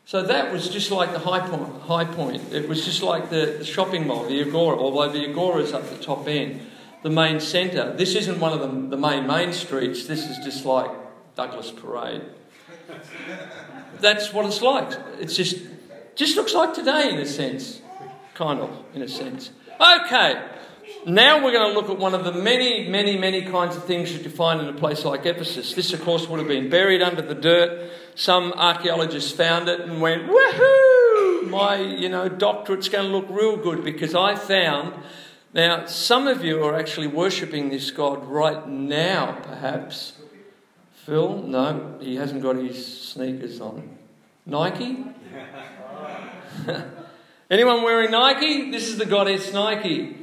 So 0.07 0.23
that 0.23 0.53
was 0.53 0.69
just 0.69 0.91
like 0.91 1.13
the 1.13 1.19
high 1.19 1.47
point. 1.47 1.83
High 1.83 2.05
point. 2.05 2.53
It 2.53 2.69
was 2.69 2.85
just 2.85 3.03
like 3.03 3.31
the, 3.31 3.57
the 3.59 3.65
shopping 3.65 4.07
mall, 4.07 4.25
the 4.25 4.41
Agora, 4.43 4.77
although 4.79 5.11
the 5.11 5.29
Agora 5.29 5.63
is 5.63 5.73
up 5.73 5.89
the 5.89 5.97
top 5.97 6.29
end 6.29 6.61
the 7.02 7.11
main 7.11 7.40
centre. 7.40 7.95
This 7.97 8.14
isn't 8.14 8.40
one 8.40 8.52
of 8.52 8.61
the, 8.61 8.88
the 8.88 8.97
main 8.97 9.26
main 9.26 9.52
streets. 9.52 10.07
This 10.07 10.28
is 10.28 10.38
just 10.45 10.64
like 10.64 10.90
Douglas 11.37 11.71
Parade. 11.71 12.23
That's 14.00 14.33
what 14.33 14.47
it's 14.47 14.62
like. 14.62 14.99
It's 15.19 15.37
just 15.37 15.59
just 16.14 16.37
looks 16.37 16.55
like 16.55 16.75
today 16.75 17.11
in 17.11 17.19
a 17.19 17.26
sense, 17.26 17.81
kind 18.35 18.61
of 18.61 18.71
in 18.95 19.02
a 19.02 19.09
sense. 19.09 19.50
Okay. 19.81 20.43
Now 21.07 21.45
we're 21.45 21.52
going 21.52 21.73
to 21.73 21.78
look 21.78 21.90
at 21.90 21.99
one 21.99 22.14
of 22.14 22.25
the 22.25 22.33
many, 22.33 22.88
many, 22.88 23.17
many 23.17 23.43
kinds 23.43 23.76
of 23.76 23.85
things 23.85 24.12
that 24.12 24.23
you 24.23 24.31
find 24.31 24.61
in 24.61 24.69
a 24.69 24.73
place 24.73 25.05
like 25.05 25.25
Ephesus. 25.26 25.75
This, 25.75 25.93
of 25.93 26.02
course, 26.02 26.28
would 26.28 26.38
have 26.38 26.49
been 26.49 26.69
buried 26.69 27.02
under 27.02 27.23
the 27.23 27.35
dirt. 27.35 27.90
Some 28.14 28.52
archaeologists 28.55 29.31
found 29.31 29.69
it 29.69 29.81
and 29.81 30.00
went, 30.00 30.28
woohoo! 30.28 31.50
My, 31.50 31.76
you 31.76 32.09
know, 32.09 32.28
doctorate's 32.28 32.88
going 32.88 33.07
to 33.07 33.17
look 33.17 33.26
real 33.31 33.57
good 33.57 33.85
because 33.85 34.14
I 34.14 34.35
found 34.35 34.95
now, 35.55 35.87
some 35.87 36.28
of 36.28 36.45
you 36.45 36.62
are 36.64 36.78
actually 36.78 37.07
worshipping 37.07 37.71
this 37.71 37.90
God 37.90 38.25
right 38.26 38.69
now, 38.69 39.38
perhaps. 39.43 40.12
Phil, 41.05 41.43
no, 41.43 41.97
he 42.00 42.17
hasn't 42.17 42.43
got 42.43 42.57
his 42.57 43.09
sneakers 43.11 43.61
on. 43.61 43.97
Nike? 44.45 45.05
Anyone 47.50 47.83
wearing 47.83 48.11
Nike? 48.11 48.71
This 48.71 48.88
is 48.88 48.99
the 48.99 49.07
goddess 49.07 49.52
Nike. 49.52 50.19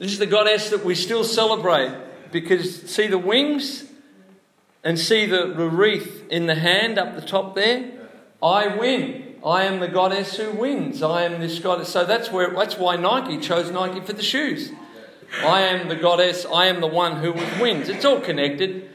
This 0.00 0.12
is 0.12 0.18
the 0.18 0.26
goddess 0.26 0.70
that 0.70 0.84
we 0.84 0.96
still 0.96 1.22
celebrate 1.22 1.94
because 2.32 2.82
see 2.82 3.06
the 3.06 3.18
wings 3.18 3.84
and 4.82 4.98
see 4.98 5.26
the 5.26 5.46
wreath 5.54 6.24
in 6.28 6.46
the 6.46 6.56
hand 6.56 6.98
up 6.98 7.14
the 7.14 7.20
top 7.20 7.54
there? 7.54 8.05
I 8.42 8.76
win. 8.76 9.36
I 9.44 9.64
am 9.64 9.80
the 9.80 9.88
goddess 9.88 10.36
who 10.36 10.50
wins. 10.50 11.02
I 11.02 11.22
am 11.22 11.40
this 11.40 11.58
goddess. 11.58 11.88
So 11.88 12.04
that's 12.04 12.30
where 12.30 12.50
that's 12.50 12.76
why 12.76 12.96
Nike 12.96 13.38
chose 13.38 13.70
Nike 13.70 14.00
for 14.00 14.12
the 14.12 14.22
shoes. 14.22 14.72
I 15.44 15.62
am 15.62 15.88
the 15.88 15.96
goddess. 15.96 16.46
I 16.52 16.66
am 16.66 16.80
the 16.80 16.86
one 16.86 17.16
who 17.16 17.32
wins. 17.60 17.88
It's 17.88 18.04
all 18.04 18.20
connected. 18.20 18.90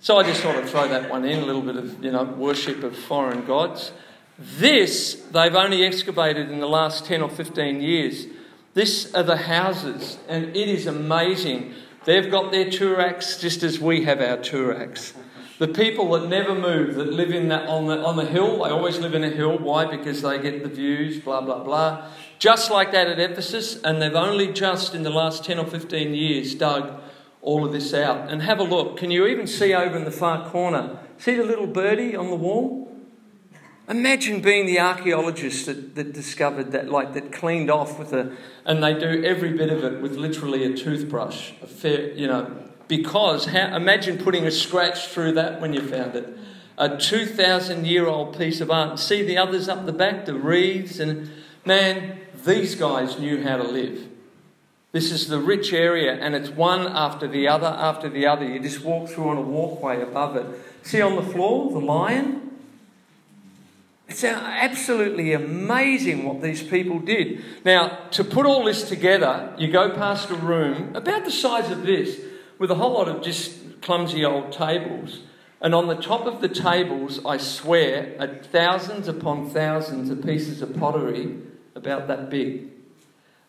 So 0.00 0.18
I 0.18 0.22
just 0.22 0.42
thought 0.42 0.56
I'd 0.56 0.68
throw 0.68 0.86
that 0.88 1.08
one 1.08 1.24
in, 1.24 1.42
a 1.42 1.46
little 1.46 1.62
bit 1.62 1.76
of, 1.76 2.04
you 2.04 2.12
know, 2.12 2.24
worship 2.24 2.82
of 2.82 2.96
foreign 2.96 3.46
gods. 3.46 3.92
This, 4.38 5.14
they've 5.30 5.54
only 5.54 5.84
excavated 5.84 6.50
in 6.50 6.60
the 6.60 6.68
last 6.68 7.06
10 7.06 7.22
or 7.22 7.30
15 7.30 7.80
years. 7.80 8.26
This 8.74 9.14
are 9.14 9.22
the 9.22 9.36
houses, 9.36 10.18
and 10.28 10.54
it 10.54 10.68
is 10.68 10.86
amazing. 10.86 11.72
They've 12.04 12.30
got 12.30 12.50
their 12.52 12.66
Tooraks 12.66 13.40
just 13.40 13.62
as 13.62 13.80
we 13.80 14.04
have 14.04 14.20
our 14.20 14.36
Tooraks. 14.36 15.14
The 15.58 15.68
people 15.68 16.10
that 16.12 16.28
never 16.28 16.54
move, 16.54 16.96
that 16.96 17.12
live 17.12 17.30
in 17.30 17.48
that, 17.48 17.68
on, 17.68 17.86
the, 17.86 18.02
on 18.02 18.16
the 18.16 18.24
hill, 18.24 18.64
they 18.64 18.70
always 18.70 18.98
live 18.98 19.14
in 19.14 19.22
a 19.22 19.30
hill. 19.30 19.56
Why? 19.56 19.84
Because 19.84 20.22
they 20.22 20.40
get 20.40 20.62
the 20.64 20.68
views, 20.68 21.20
blah, 21.20 21.40
blah, 21.40 21.62
blah. 21.62 22.08
Just 22.40 22.70
like 22.70 22.90
that 22.92 23.06
at 23.06 23.20
Ephesus, 23.20 23.80
and 23.82 24.02
they've 24.02 24.14
only 24.14 24.52
just 24.52 24.94
in 24.94 25.04
the 25.04 25.10
last 25.10 25.44
10 25.44 25.60
or 25.60 25.66
15 25.66 26.12
years 26.12 26.54
dug 26.56 27.00
all 27.40 27.64
of 27.64 27.72
this 27.72 27.94
out. 27.94 28.28
And 28.30 28.42
have 28.42 28.58
a 28.58 28.64
look. 28.64 28.96
Can 28.96 29.12
you 29.12 29.26
even 29.26 29.46
see 29.46 29.72
over 29.72 29.96
in 29.96 30.04
the 30.04 30.10
far 30.10 30.50
corner? 30.50 30.98
See 31.18 31.36
the 31.36 31.44
little 31.44 31.68
birdie 31.68 32.16
on 32.16 32.30
the 32.30 32.36
wall? 32.36 32.84
Imagine 33.88 34.40
being 34.40 34.66
the 34.66 34.80
archaeologist 34.80 35.66
that, 35.66 35.94
that 35.94 36.12
discovered 36.14 36.72
that, 36.72 36.88
like, 36.88 37.12
that 37.12 37.30
cleaned 37.32 37.70
off 37.70 37.98
with 37.98 38.14
a, 38.14 38.34
and 38.64 38.82
they 38.82 38.98
do 38.98 39.22
every 39.22 39.52
bit 39.52 39.70
of 39.70 39.84
it 39.84 40.00
with 40.00 40.16
literally 40.16 40.64
a 40.64 40.74
toothbrush, 40.74 41.52
a 41.62 41.66
fair, 41.66 42.10
you 42.12 42.26
know, 42.26 42.50
because 42.88 43.46
how, 43.46 43.74
imagine 43.74 44.18
putting 44.18 44.46
a 44.46 44.50
scratch 44.50 45.08
through 45.08 45.32
that 45.32 45.60
when 45.60 45.72
you 45.72 45.80
found 45.80 46.14
it. 46.14 46.28
A 46.76 46.96
2,000 46.96 47.86
year 47.86 48.06
old 48.06 48.36
piece 48.36 48.60
of 48.60 48.70
art. 48.70 48.98
See 48.98 49.22
the 49.22 49.38
others 49.38 49.68
up 49.68 49.86
the 49.86 49.92
back, 49.92 50.26
the 50.26 50.34
wreaths, 50.34 50.98
and 50.98 51.30
man, 51.64 52.20
these 52.44 52.74
guys 52.74 53.18
knew 53.18 53.42
how 53.42 53.56
to 53.56 53.62
live. 53.62 54.08
This 54.92 55.10
is 55.10 55.28
the 55.28 55.40
rich 55.40 55.72
area, 55.72 56.14
and 56.14 56.34
it's 56.34 56.50
one 56.50 56.86
after 56.86 57.26
the 57.26 57.48
other 57.48 57.66
after 57.66 58.08
the 58.08 58.26
other. 58.26 58.44
You 58.44 58.60
just 58.60 58.82
walk 58.82 59.08
through 59.08 59.28
on 59.28 59.38
a 59.38 59.42
walkway 59.42 60.00
above 60.02 60.36
it. 60.36 60.46
See 60.82 61.00
on 61.00 61.16
the 61.16 61.22
floor, 61.22 61.72
the 61.72 61.80
lion? 61.80 62.44
It's 64.08 64.22
uh, 64.22 64.28
absolutely 64.28 65.32
amazing 65.32 66.24
what 66.24 66.42
these 66.42 66.62
people 66.62 66.98
did. 67.00 67.42
Now, 67.64 68.06
to 68.12 68.22
put 68.22 68.46
all 68.46 68.64
this 68.64 68.88
together, 68.88 69.52
you 69.58 69.72
go 69.72 69.90
past 69.90 70.30
a 70.30 70.34
room 70.34 70.94
about 70.94 71.24
the 71.24 71.30
size 71.30 71.70
of 71.70 71.84
this 71.84 72.20
with 72.58 72.70
a 72.70 72.76
whole 72.76 72.92
lot 72.92 73.08
of 73.08 73.22
just 73.22 73.80
clumsy 73.80 74.24
old 74.24 74.52
tables. 74.52 75.20
And 75.60 75.74
on 75.74 75.86
the 75.86 75.96
top 75.96 76.26
of 76.26 76.40
the 76.40 76.48
tables, 76.48 77.24
I 77.24 77.38
swear, 77.38 78.14
are 78.20 78.26
thousands 78.26 79.08
upon 79.08 79.48
thousands 79.48 80.10
of 80.10 80.22
pieces 80.24 80.60
of 80.60 80.76
pottery 80.76 81.38
about 81.74 82.06
that 82.08 82.28
big. 82.28 82.70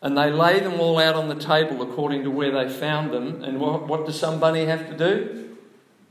And 0.00 0.16
they 0.16 0.30
lay 0.30 0.60
them 0.60 0.80
all 0.80 0.98
out 0.98 1.14
on 1.14 1.28
the 1.28 1.34
table 1.34 1.82
according 1.82 2.22
to 2.24 2.30
where 2.30 2.50
they 2.50 2.72
found 2.72 3.12
them. 3.12 3.42
And 3.42 3.60
what, 3.60 3.86
what 3.86 4.06
does 4.06 4.18
somebody 4.18 4.64
have 4.66 4.88
to 4.88 4.96
do? 4.96 5.56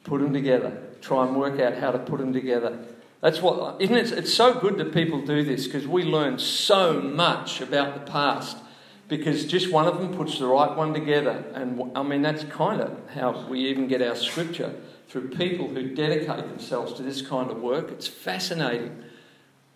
Put 0.03 0.21
them 0.21 0.33
together. 0.33 0.77
Try 1.01 1.25
and 1.25 1.35
work 1.35 1.59
out 1.59 1.75
how 1.75 1.91
to 1.91 1.99
put 1.99 2.19
them 2.19 2.33
together. 2.33 2.77
That's 3.21 3.41
what, 3.41 3.81
isn't 3.81 3.95
it? 3.95 4.11
It's 4.11 4.33
so 4.33 4.59
good 4.59 4.77
that 4.77 4.93
people 4.93 5.25
do 5.25 5.43
this 5.43 5.65
because 5.65 5.87
we 5.87 6.03
learn 6.03 6.37
so 6.37 6.99
much 7.01 7.61
about 7.61 7.93
the 7.95 8.11
past 8.11 8.57
because 9.07 9.45
just 9.45 9.71
one 9.71 9.87
of 9.87 9.99
them 9.99 10.15
puts 10.15 10.39
the 10.39 10.47
right 10.47 10.75
one 10.75 10.93
together. 10.93 11.43
And 11.53 11.91
I 11.95 12.03
mean, 12.03 12.21
that's 12.21 12.43
kind 12.45 12.81
of 12.81 12.97
how 13.13 13.47
we 13.47 13.67
even 13.67 13.87
get 13.87 14.01
our 14.01 14.15
scripture 14.15 14.75
through 15.07 15.29
people 15.29 15.67
who 15.67 15.93
dedicate 15.93 16.47
themselves 16.47 16.93
to 16.93 17.03
this 17.03 17.21
kind 17.21 17.51
of 17.51 17.61
work. 17.61 17.91
It's 17.91 18.07
fascinating. 18.07 19.03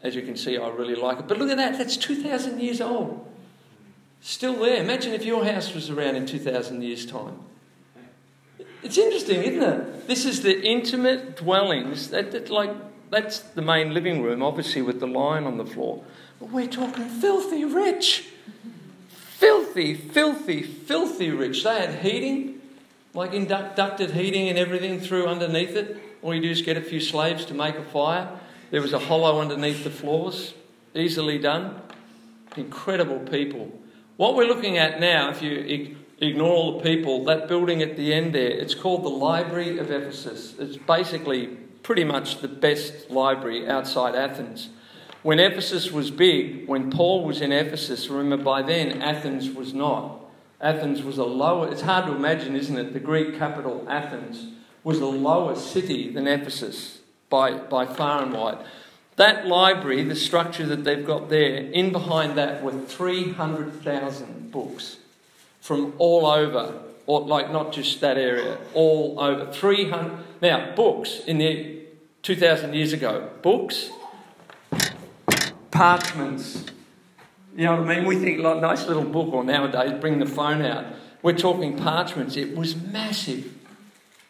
As 0.01 0.15
you 0.15 0.21
can 0.21 0.35
see, 0.35 0.57
I 0.57 0.69
really 0.69 0.95
like 0.95 1.19
it. 1.19 1.27
But 1.27 1.37
look 1.37 1.49
at 1.49 1.57
that, 1.57 1.77
that's 1.77 1.97
2,000 1.97 2.59
years 2.59 2.81
old. 2.81 3.25
Still 4.21 4.55
there. 4.55 4.81
Imagine 4.81 5.13
if 5.13 5.25
your 5.25 5.45
house 5.45 5.73
was 5.73 5.89
around 5.89 6.15
in 6.15 6.25
2,000 6.25 6.81
years' 6.81 7.05
time. 7.05 7.39
It's 8.81 8.97
interesting, 8.97 9.43
isn't 9.43 9.61
it? 9.61 10.07
This 10.07 10.25
is 10.25 10.41
the 10.41 10.61
intimate 10.61 11.35
dwellings 11.35 12.09
that, 12.09 12.31
that 12.31 12.49
like 12.49 12.71
that's 13.09 13.39
the 13.39 13.61
main 13.61 13.93
living 13.93 14.21
room, 14.21 14.41
obviously 14.41 14.81
with 14.81 14.99
the 14.99 15.07
lion 15.07 15.45
on 15.45 15.57
the 15.57 15.65
floor. 15.65 16.03
But 16.39 16.51
we're 16.51 16.67
talking 16.67 17.07
filthy 17.09 17.65
rich. 17.65 18.27
Filthy, 19.39 19.93
filthy, 19.93 20.61
filthy 20.61 21.31
rich. 21.31 21.63
They 21.63 21.79
had 21.79 21.95
heating, 22.03 22.59
like 23.13 23.33
inducted 23.33 24.11
heating 24.11 24.49
and 24.49 24.59
everything 24.59 24.99
through 24.99 25.27
underneath 25.27 25.77
it. 25.77 25.97
All 26.21 26.35
you 26.35 26.41
do 26.41 26.49
is 26.49 26.61
get 26.61 26.75
a 26.75 26.81
few 26.81 26.99
slaves 26.99 27.45
to 27.45 27.53
make 27.53 27.75
a 27.75 27.83
fire. 27.85 28.37
There 28.69 28.81
was 28.81 28.91
a 28.91 28.99
hollow 28.99 29.39
underneath 29.39 29.85
the 29.85 29.91
floors. 29.91 30.55
Easily 30.93 31.37
done. 31.37 31.81
Incredible 32.57 33.19
people. 33.19 33.71
What 34.17 34.35
we're 34.35 34.45
looking 34.45 34.77
at 34.77 34.99
now, 34.99 35.29
if 35.29 35.41
you 35.41 35.95
ignore 36.19 36.51
all 36.51 36.77
the 36.77 36.83
people, 36.83 37.23
that 37.23 37.47
building 37.47 37.81
at 37.81 37.95
the 37.95 38.13
end 38.13 38.35
there, 38.35 38.51
it's 38.51 38.75
called 38.75 39.05
the 39.05 39.09
Library 39.09 39.77
of 39.77 39.89
Ephesus. 39.89 40.55
It's 40.59 40.75
basically 40.75 41.47
pretty 41.81 42.03
much 42.03 42.41
the 42.41 42.49
best 42.49 43.09
library 43.09 43.69
outside 43.69 44.15
Athens. 44.15 44.67
When 45.21 45.39
Ephesus 45.39 45.91
was 45.91 46.11
big, 46.11 46.67
when 46.67 46.91
Paul 46.91 47.25
was 47.25 47.41
in 47.41 47.51
Ephesus, 47.51 48.07
remember 48.07 48.43
by 48.43 48.61
then 48.61 49.01
Athens 49.01 49.49
was 49.49 49.73
not. 49.73 50.21
Athens 50.61 51.03
was 51.03 51.17
a 51.17 51.23
lower, 51.23 51.71
it's 51.71 51.81
hard 51.81 52.05
to 52.05 52.15
imagine, 52.15 52.55
isn't 52.55 52.77
it? 52.77 52.93
The 52.93 52.99
Greek 52.99 53.37
capital, 53.37 53.85
Athens, 53.89 54.53
was 54.83 54.99
a 54.99 55.05
lower 55.05 55.55
city 55.55 56.11
than 56.11 56.27
Ephesus 56.27 56.99
by, 57.29 57.51
by 57.51 57.85
far 57.85 58.23
and 58.23 58.33
wide. 58.33 58.57
That 59.17 59.45
library, 59.45 60.03
the 60.03 60.15
structure 60.15 60.65
that 60.67 60.85
they've 60.85 61.05
got 61.05 61.29
there, 61.29 61.57
in 61.57 61.91
behind 61.91 62.37
that 62.37 62.63
were 62.63 62.71
300,000 62.71 64.51
books 64.51 64.97
from 65.59 65.93
all 65.97 66.25
over, 66.25 66.79
or 67.05 67.21
like 67.21 67.51
not 67.51 67.73
just 67.73 67.99
that 67.99 68.17
area, 68.17 68.57
all 68.73 69.19
over. 69.19 69.51
300. 69.51 70.17
Now, 70.41 70.73
books 70.73 71.19
in 71.27 71.37
the 71.37 71.81
2,000 72.21 72.73
years 72.73 72.93
ago, 72.93 73.29
books, 73.41 73.89
parchments. 75.71 76.65
You 77.55 77.65
know 77.65 77.81
what 77.81 77.89
I 77.89 77.95
mean? 77.95 78.05
We 78.05 78.17
think 78.17 78.39
like 78.39 78.61
nice 78.61 78.87
little 78.87 79.03
book, 79.03 79.33
or 79.33 79.43
nowadays 79.43 79.99
bring 79.99 80.19
the 80.19 80.25
phone 80.25 80.61
out. 80.61 80.85
We're 81.21 81.37
talking 81.37 81.77
parchments. 81.77 82.37
It 82.37 82.55
was 82.55 82.75
massive, 82.75 83.53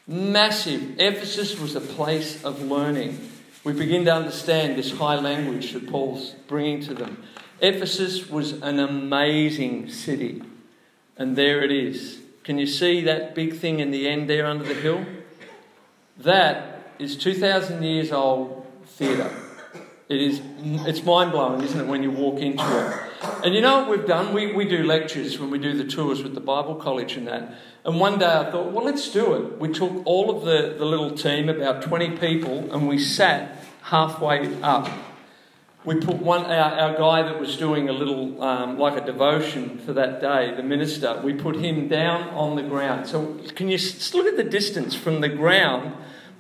massive. 0.08 1.00
Ephesus 1.00 1.60
was 1.60 1.76
a 1.76 1.82
place 1.82 2.44
of 2.44 2.62
learning. 2.62 3.30
We 3.64 3.74
begin 3.74 4.06
to 4.06 4.14
understand 4.14 4.78
this 4.78 4.92
high 4.98 5.20
language 5.20 5.74
that 5.74 5.88
Paul's 5.88 6.32
bringing 6.48 6.82
to 6.84 6.94
them. 6.94 7.24
Ephesus 7.62 8.30
was 8.30 8.54
an 8.62 8.80
amazing 8.80 9.90
city, 9.90 10.42
and 11.18 11.36
there 11.36 11.62
it 11.62 11.72
is. 11.72 12.20
Can 12.44 12.58
you 12.58 12.66
see 12.66 13.02
that 13.02 13.36
big 13.36 13.58
thing 13.58 13.80
in 13.80 13.92
the 13.92 14.08
end 14.08 14.30
there 14.30 14.48
under 14.48 14.64
the 14.64 14.74
hill? 14.74 15.06
That 16.18 16.94
is 16.98 17.16
2,000 17.18 17.84
years 17.84 18.12
old 18.12 18.66
theatre. 18.86 19.32
It 20.10 20.22
is, 20.22 20.42
it's 20.88 21.04
mind 21.04 21.32
blowing, 21.32 21.62
isn't 21.62 21.82
it, 21.82 21.86
when 21.86 22.02
you 22.02 22.10
walk 22.10 22.40
into 22.40 22.64
it? 22.64 23.44
And 23.46 23.54
you 23.54 23.62
know 23.62 23.82
what 23.82 23.92
we've 23.92 24.08
done? 24.08 24.34
We, 24.34 24.52
we 24.54 24.68
do 24.68 24.84
lectures 24.84 25.38
when 25.38 25.52
we 25.52 25.60
do 25.60 25.78
the 25.78 25.84
tours 25.84 26.24
with 26.24 26.34
the 26.34 26.40
Bible 26.42 26.74
College 26.74 27.16
and 27.16 27.28
that. 27.28 27.54
And 27.86 28.00
one 28.00 28.18
day 28.18 28.26
I 28.26 28.50
thought, 28.50 28.72
well, 28.72 28.84
let's 28.84 29.12
do 29.12 29.36
it. 29.36 29.60
We 29.60 29.72
took 29.72 30.02
all 30.08 30.36
of 30.36 30.46
the, 30.46 30.74
the 30.80 30.86
little 30.86 31.12
team, 31.12 31.48
about 31.48 31.84
20 31.84 32.18
people, 32.18 32.74
and 32.74 32.88
we 32.88 32.98
sat 32.98 33.64
halfway 33.84 34.60
up. 34.64 34.90
We 35.86 35.98
put 35.98 36.16
one, 36.16 36.46
our, 36.46 36.80
our 36.80 36.98
guy 36.98 37.22
that 37.22 37.40
was 37.40 37.56
doing 37.56 37.88
a 37.88 37.94
little, 37.94 38.42
um, 38.42 38.80
like 38.80 39.00
a 39.00 39.06
devotion 39.06 39.78
for 39.78 39.94
that 39.94 40.22
day, 40.22 40.56
the 40.56 40.64
minister, 40.64 41.22
we 41.24 41.34
put 41.34 41.58
him 41.58 41.88
down 41.88 42.30
on 42.30 42.56
the 42.56 42.64
ground. 42.64 43.06
So 43.06 43.40
can 43.54 43.70
you 43.70 43.78
look 44.16 44.26
at 44.26 44.38
the 44.38 44.44
distance 44.44 44.96
from 44.96 45.22
the 45.22 45.30
ground 45.30 45.94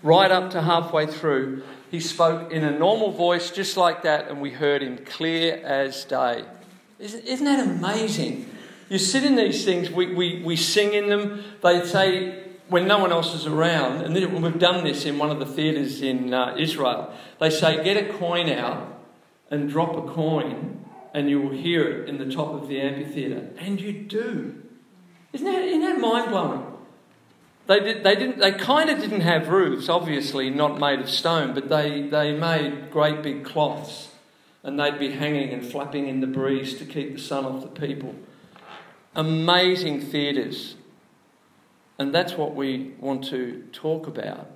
right 0.04 0.32
up 0.32 0.52
to 0.52 0.62
halfway 0.62 1.06
through. 1.06 1.64
He 1.90 2.00
spoke 2.00 2.52
in 2.52 2.64
a 2.64 2.72
normal 2.72 3.12
voice, 3.12 3.50
just 3.50 3.76
like 3.76 4.04
that, 4.04 4.30
and 4.30 4.42
we 4.42 4.52
heard 4.52 4.84
him 4.84 5.00
clear 5.06 5.56
as 5.64 6.06
day. 6.06 6.46
Isn't, 7.00 7.46
that 7.46 7.66
amazing? 7.66 8.50
You 8.90 8.98
sit 9.00 9.24
in 9.24 9.36
these 9.36 9.66
things, 9.66 9.90
we, 9.90 10.14
we, 10.14 10.44
we 10.44 10.56
sing 10.56 10.94
in 10.94 11.10
them. 11.10 11.44
They 11.64 11.86
say, 11.86 12.44
when 12.68 12.88
no 12.88 13.00
one 13.00 13.12
else 13.12 13.34
is 13.34 13.48
around, 13.48 14.02
and 14.02 14.14
we've 14.44 14.60
done 14.60 14.84
this 14.84 15.06
in 15.06 15.18
one 15.18 15.32
of 15.32 15.40
the 15.40 15.46
theatres 15.46 16.02
in 16.02 16.34
uh, 16.34 16.56
Israel, 16.60 17.12
they 17.40 17.50
say, 17.50 17.84
get 17.84 17.98
a 17.98 18.14
coin 18.14 18.50
out 18.50 19.02
and 19.50 19.70
drop 19.70 19.96
a 19.98 20.14
coin, 20.14 20.86
and 21.14 21.28
you 21.30 21.42
will 21.42 21.58
hear 21.58 21.84
it 21.88 22.10
in 22.10 22.20
the 22.20 22.32
top 22.32 22.54
of 22.54 22.68
the 22.68 22.80
amphitheatre. 22.80 23.50
And 23.58 23.82
you 23.82 23.94
do. 23.94 24.62
Isn't 25.34 25.46
that, 25.46 25.64
isn't 25.64 25.82
that 25.82 26.00
mind 26.00 26.30
blowing? 26.30 26.69
They, 27.70 27.80
did, 27.82 28.04
they, 28.04 28.16
didn't, 28.16 28.40
they 28.40 28.54
kind 28.54 28.90
of 28.90 28.98
didn't 28.98 29.22
have 29.22 29.50
roofs, 29.50 29.90
obviously 29.90 30.50
not 30.50 30.80
made 30.80 31.00
of 31.02 31.08
stone, 31.08 31.54
but 31.54 31.70
they, 31.70 32.02
they 32.02 32.36
made 32.36 32.90
great 32.90 33.22
big 33.22 33.46
cloths 33.46 34.10
and 34.64 34.80
they'd 34.80 34.98
be 34.98 35.12
hanging 35.12 35.50
and 35.52 35.64
flapping 35.64 36.08
in 36.08 36.20
the 36.20 36.26
breeze 36.26 36.80
to 36.80 36.86
keep 36.86 37.14
the 37.14 37.22
sun 37.22 37.46
off 37.46 37.62
the 37.62 37.68
people. 37.68 38.16
Amazing 39.16 40.02
theatres. 40.02 40.78
And 42.00 42.12
that's 42.12 42.34
what 42.34 42.56
we 42.56 42.96
want 43.00 43.26
to 43.26 43.64
talk 43.72 44.08
about. 44.08 44.50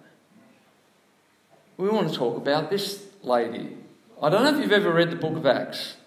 We 1.77 1.89
want 1.89 2.09
to 2.09 2.15
talk 2.15 2.35
about 2.35 2.71
this 2.71 3.05
lady. 3.21 3.77
I 4.23 4.29
don't 4.29 4.43
know 4.43 4.57
if 4.57 4.59
you've 4.59 4.71
ever 4.71 4.91
read 4.91 5.11
the 5.11 5.17
book 5.17 5.37
of 5.37 5.45
Acts. 5.45 5.97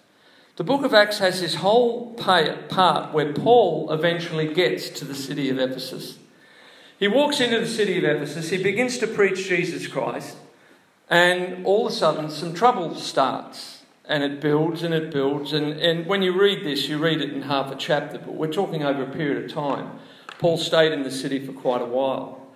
The 0.57 0.65
book 0.65 0.83
of 0.83 0.93
Acts 0.93 1.19
has 1.19 1.39
this 1.39 1.55
whole 1.55 2.15
part 2.15 3.13
where 3.13 3.31
Paul 3.31 3.93
eventually 3.93 4.53
gets 4.53 4.89
to 4.89 5.05
the 5.05 5.15
city 5.15 5.49
of 5.49 5.57
Ephesus. 5.57 6.17
He 6.99 7.07
walks 7.07 7.39
into 7.39 7.59
the 7.59 7.67
city 7.67 7.97
of 7.97 8.03
Ephesus, 8.03 8.49
he 8.49 8.61
begins 8.61 8.97
to 8.99 9.07
preach 9.07 9.47
Jesus 9.47 9.87
Christ, 9.87 10.37
and 11.09 11.65
all 11.65 11.87
of 11.87 11.93
a 11.93 11.95
sudden 11.95 12.29
some 12.29 12.53
trouble 12.53 12.95
starts. 12.95 13.75
And 14.09 14.23
it 14.23 14.39
builds 14.39 14.83
and 14.83 14.93
it 14.93 15.11
builds. 15.11 15.51
And, 15.51 15.73
and 15.81 16.05
when 16.05 16.21
you 16.21 16.39
read 16.39 16.65
this, 16.65 16.87
you 16.87 16.97
read 16.97 17.19
it 17.19 17.33
in 17.33 17.41
half 17.41 17.73
a 17.73 17.75
chapter, 17.75 18.17
but 18.17 18.35
we're 18.35 18.47
talking 18.47 18.81
over 18.81 19.03
a 19.03 19.09
period 19.09 19.43
of 19.43 19.51
time. 19.51 19.99
Paul 20.39 20.57
stayed 20.57 20.93
in 20.93 21.03
the 21.03 21.11
city 21.11 21.45
for 21.45 21.51
quite 21.51 21.81
a 21.81 21.85
while. 21.85 22.47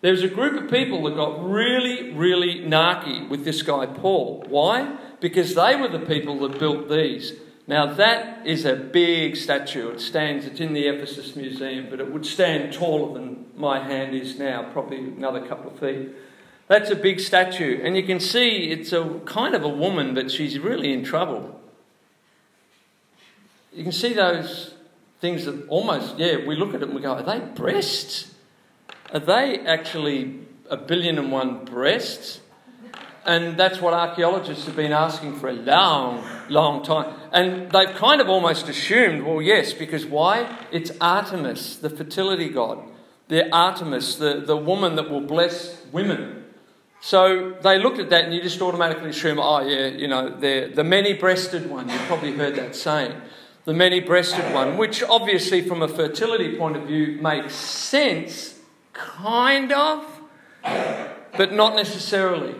There 0.00 0.12
was 0.12 0.22
a 0.22 0.28
group 0.28 0.62
of 0.62 0.70
people 0.70 1.02
that 1.04 1.16
got 1.16 1.44
really, 1.44 2.12
really 2.12 2.60
narky 2.60 3.28
with 3.28 3.44
this 3.44 3.62
guy, 3.62 3.86
Paul. 3.86 4.44
Why? 4.48 4.96
Because 5.20 5.54
they 5.54 5.74
were 5.74 5.88
the 5.88 5.98
people 5.98 6.38
that 6.40 6.60
built 6.60 6.88
these. 6.88 7.32
Now, 7.66 7.94
that 7.94 8.44
is 8.46 8.64
a 8.64 8.74
big 8.74 9.36
statue. 9.36 9.90
It 9.90 10.00
stands, 10.00 10.46
it's 10.46 10.60
in 10.60 10.72
the 10.72 10.88
Ephesus 10.88 11.36
Museum, 11.36 11.86
but 11.88 12.00
it 12.00 12.12
would 12.12 12.26
stand 12.26 12.72
taller 12.72 13.14
than 13.14 13.46
my 13.56 13.78
hand 13.78 14.14
is 14.14 14.38
now, 14.38 14.68
probably 14.72 14.98
another 14.98 15.46
couple 15.46 15.70
of 15.70 15.78
feet. 15.78 16.10
That's 16.66 16.90
a 16.90 16.96
big 16.96 17.20
statue. 17.20 17.80
And 17.82 17.96
you 17.96 18.02
can 18.02 18.18
see 18.18 18.70
it's 18.70 18.92
a 18.92 19.20
kind 19.26 19.54
of 19.54 19.62
a 19.62 19.68
woman, 19.68 20.14
but 20.14 20.30
she's 20.30 20.58
really 20.58 20.92
in 20.92 21.04
trouble. 21.04 21.60
You 23.72 23.84
can 23.84 23.92
see 23.92 24.12
those 24.12 24.74
things 25.20 25.44
that 25.44 25.66
almost, 25.68 26.18
yeah, 26.18 26.44
we 26.46 26.56
look 26.56 26.74
at 26.74 26.82
it 26.82 26.88
and 26.88 26.94
we 26.94 27.00
go, 27.00 27.12
are 27.12 27.22
they 27.22 27.38
breasts? 27.38 28.34
Are 29.12 29.20
they 29.20 29.60
actually 29.60 30.40
a 30.68 30.76
billion 30.76 31.18
and 31.18 31.30
one 31.30 31.64
breasts? 31.64 32.40
And 33.24 33.56
that's 33.56 33.80
what 33.80 33.94
archaeologists 33.94 34.66
have 34.66 34.74
been 34.74 34.92
asking 34.92 35.38
for 35.38 35.48
a 35.48 35.52
long, 35.52 36.24
long 36.48 36.82
time. 36.82 37.14
And 37.30 37.70
they've 37.70 37.94
kind 37.94 38.20
of 38.20 38.28
almost 38.28 38.68
assumed, 38.68 39.22
well, 39.22 39.40
yes, 39.40 39.72
because 39.72 40.04
why? 40.04 40.58
It's 40.72 40.90
Artemis, 41.00 41.76
the 41.76 41.90
fertility 41.90 42.48
god. 42.48 42.80
The 43.28 43.48
Artemis, 43.54 44.16
the, 44.16 44.42
the 44.44 44.56
woman 44.56 44.96
that 44.96 45.08
will 45.08 45.20
bless 45.20 45.84
women. 45.92 46.44
So 47.00 47.56
they 47.62 47.78
looked 47.78 47.98
at 47.98 48.10
that 48.10 48.24
and 48.24 48.34
you 48.34 48.42
just 48.42 48.60
automatically 48.60 49.10
assume, 49.10 49.38
oh, 49.38 49.60
yeah, 49.60 49.86
you 49.86 50.08
know, 50.08 50.28
they're 50.38 50.68
the 50.68 50.84
many 50.84 51.14
breasted 51.14 51.68
one. 51.68 51.88
You've 51.88 52.02
probably 52.02 52.32
heard 52.32 52.56
that 52.56 52.76
saying. 52.76 53.20
The 53.64 53.72
many 53.72 54.00
breasted 54.00 54.52
one, 54.52 54.76
which 54.76 55.02
obviously, 55.04 55.62
from 55.62 55.82
a 55.82 55.88
fertility 55.88 56.56
point 56.56 56.76
of 56.76 56.84
view, 56.84 57.18
makes 57.22 57.54
sense, 57.54 58.58
kind 58.92 59.72
of, 59.72 60.04
but 60.62 61.52
not 61.52 61.76
necessarily. 61.76 62.56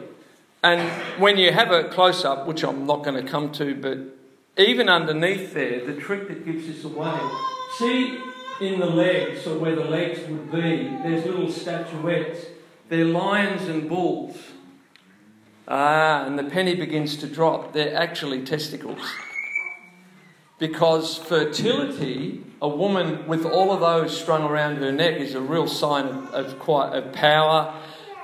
And 0.63 0.89
when 1.21 1.39
you 1.39 1.53
have 1.53 1.73
a 1.73 1.85
close 1.89 2.25
up, 2.25 2.47
which 2.47 2.63
I'm 2.63 2.87
not 2.87 3.03
going 3.03 3.23
to 3.23 3.29
come 3.29 3.51
to, 3.53 3.75
but 3.75 3.99
even 4.57 4.89
underneath 4.89 5.55
there, 5.55 5.85
the 5.85 6.01
trick 6.01 6.29
that 6.29 6.45
gives 6.45 6.67
this 6.67 6.85
away, 6.85 7.19
see 7.79 8.21
in 8.61 8.79
the 8.79 8.87
legs, 8.87 9.47
or 9.47 9.59
where 9.59 9.75
the 9.75 9.85
legs 9.85 10.21
would 10.29 10.53
be, 10.53 10.89
there's 11.03 11.25
little 11.25 11.51
statuettes. 11.51 12.47
They're 12.89 13.05
lions 13.05 13.69
and 13.69 13.89
bulls. 13.89 14.37
Ah, 15.67 16.25
and 16.27 16.39
the 16.39 16.45
penny 16.45 16.75
begins 16.75 17.17
to 17.17 17.27
drop. 17.27 17.73
They're 17.73 17.97
actually 17.97 18.45
testicles. 18.45 19.01
Because 20.59 21.19
fertility, 21.19 22.45
a 22.61 22.69
woman 22.69 23.27
with 23.27 23.45
all 23.45 23.73
of 23.73 23.81
those 23.81 24.17
strung 24.17 24.45
around 24.45 24.77
her 24.77 24.93
neck, 24.93 25.21
is 25.21 25.35
a 25.35 25.41
real 25.41 25.67
sign 25.67 26.07
of, 26.07 26.35
of 26.35 26.59
quite 26.61 26.93
of 26.93 27.13
power. 27.13 27.75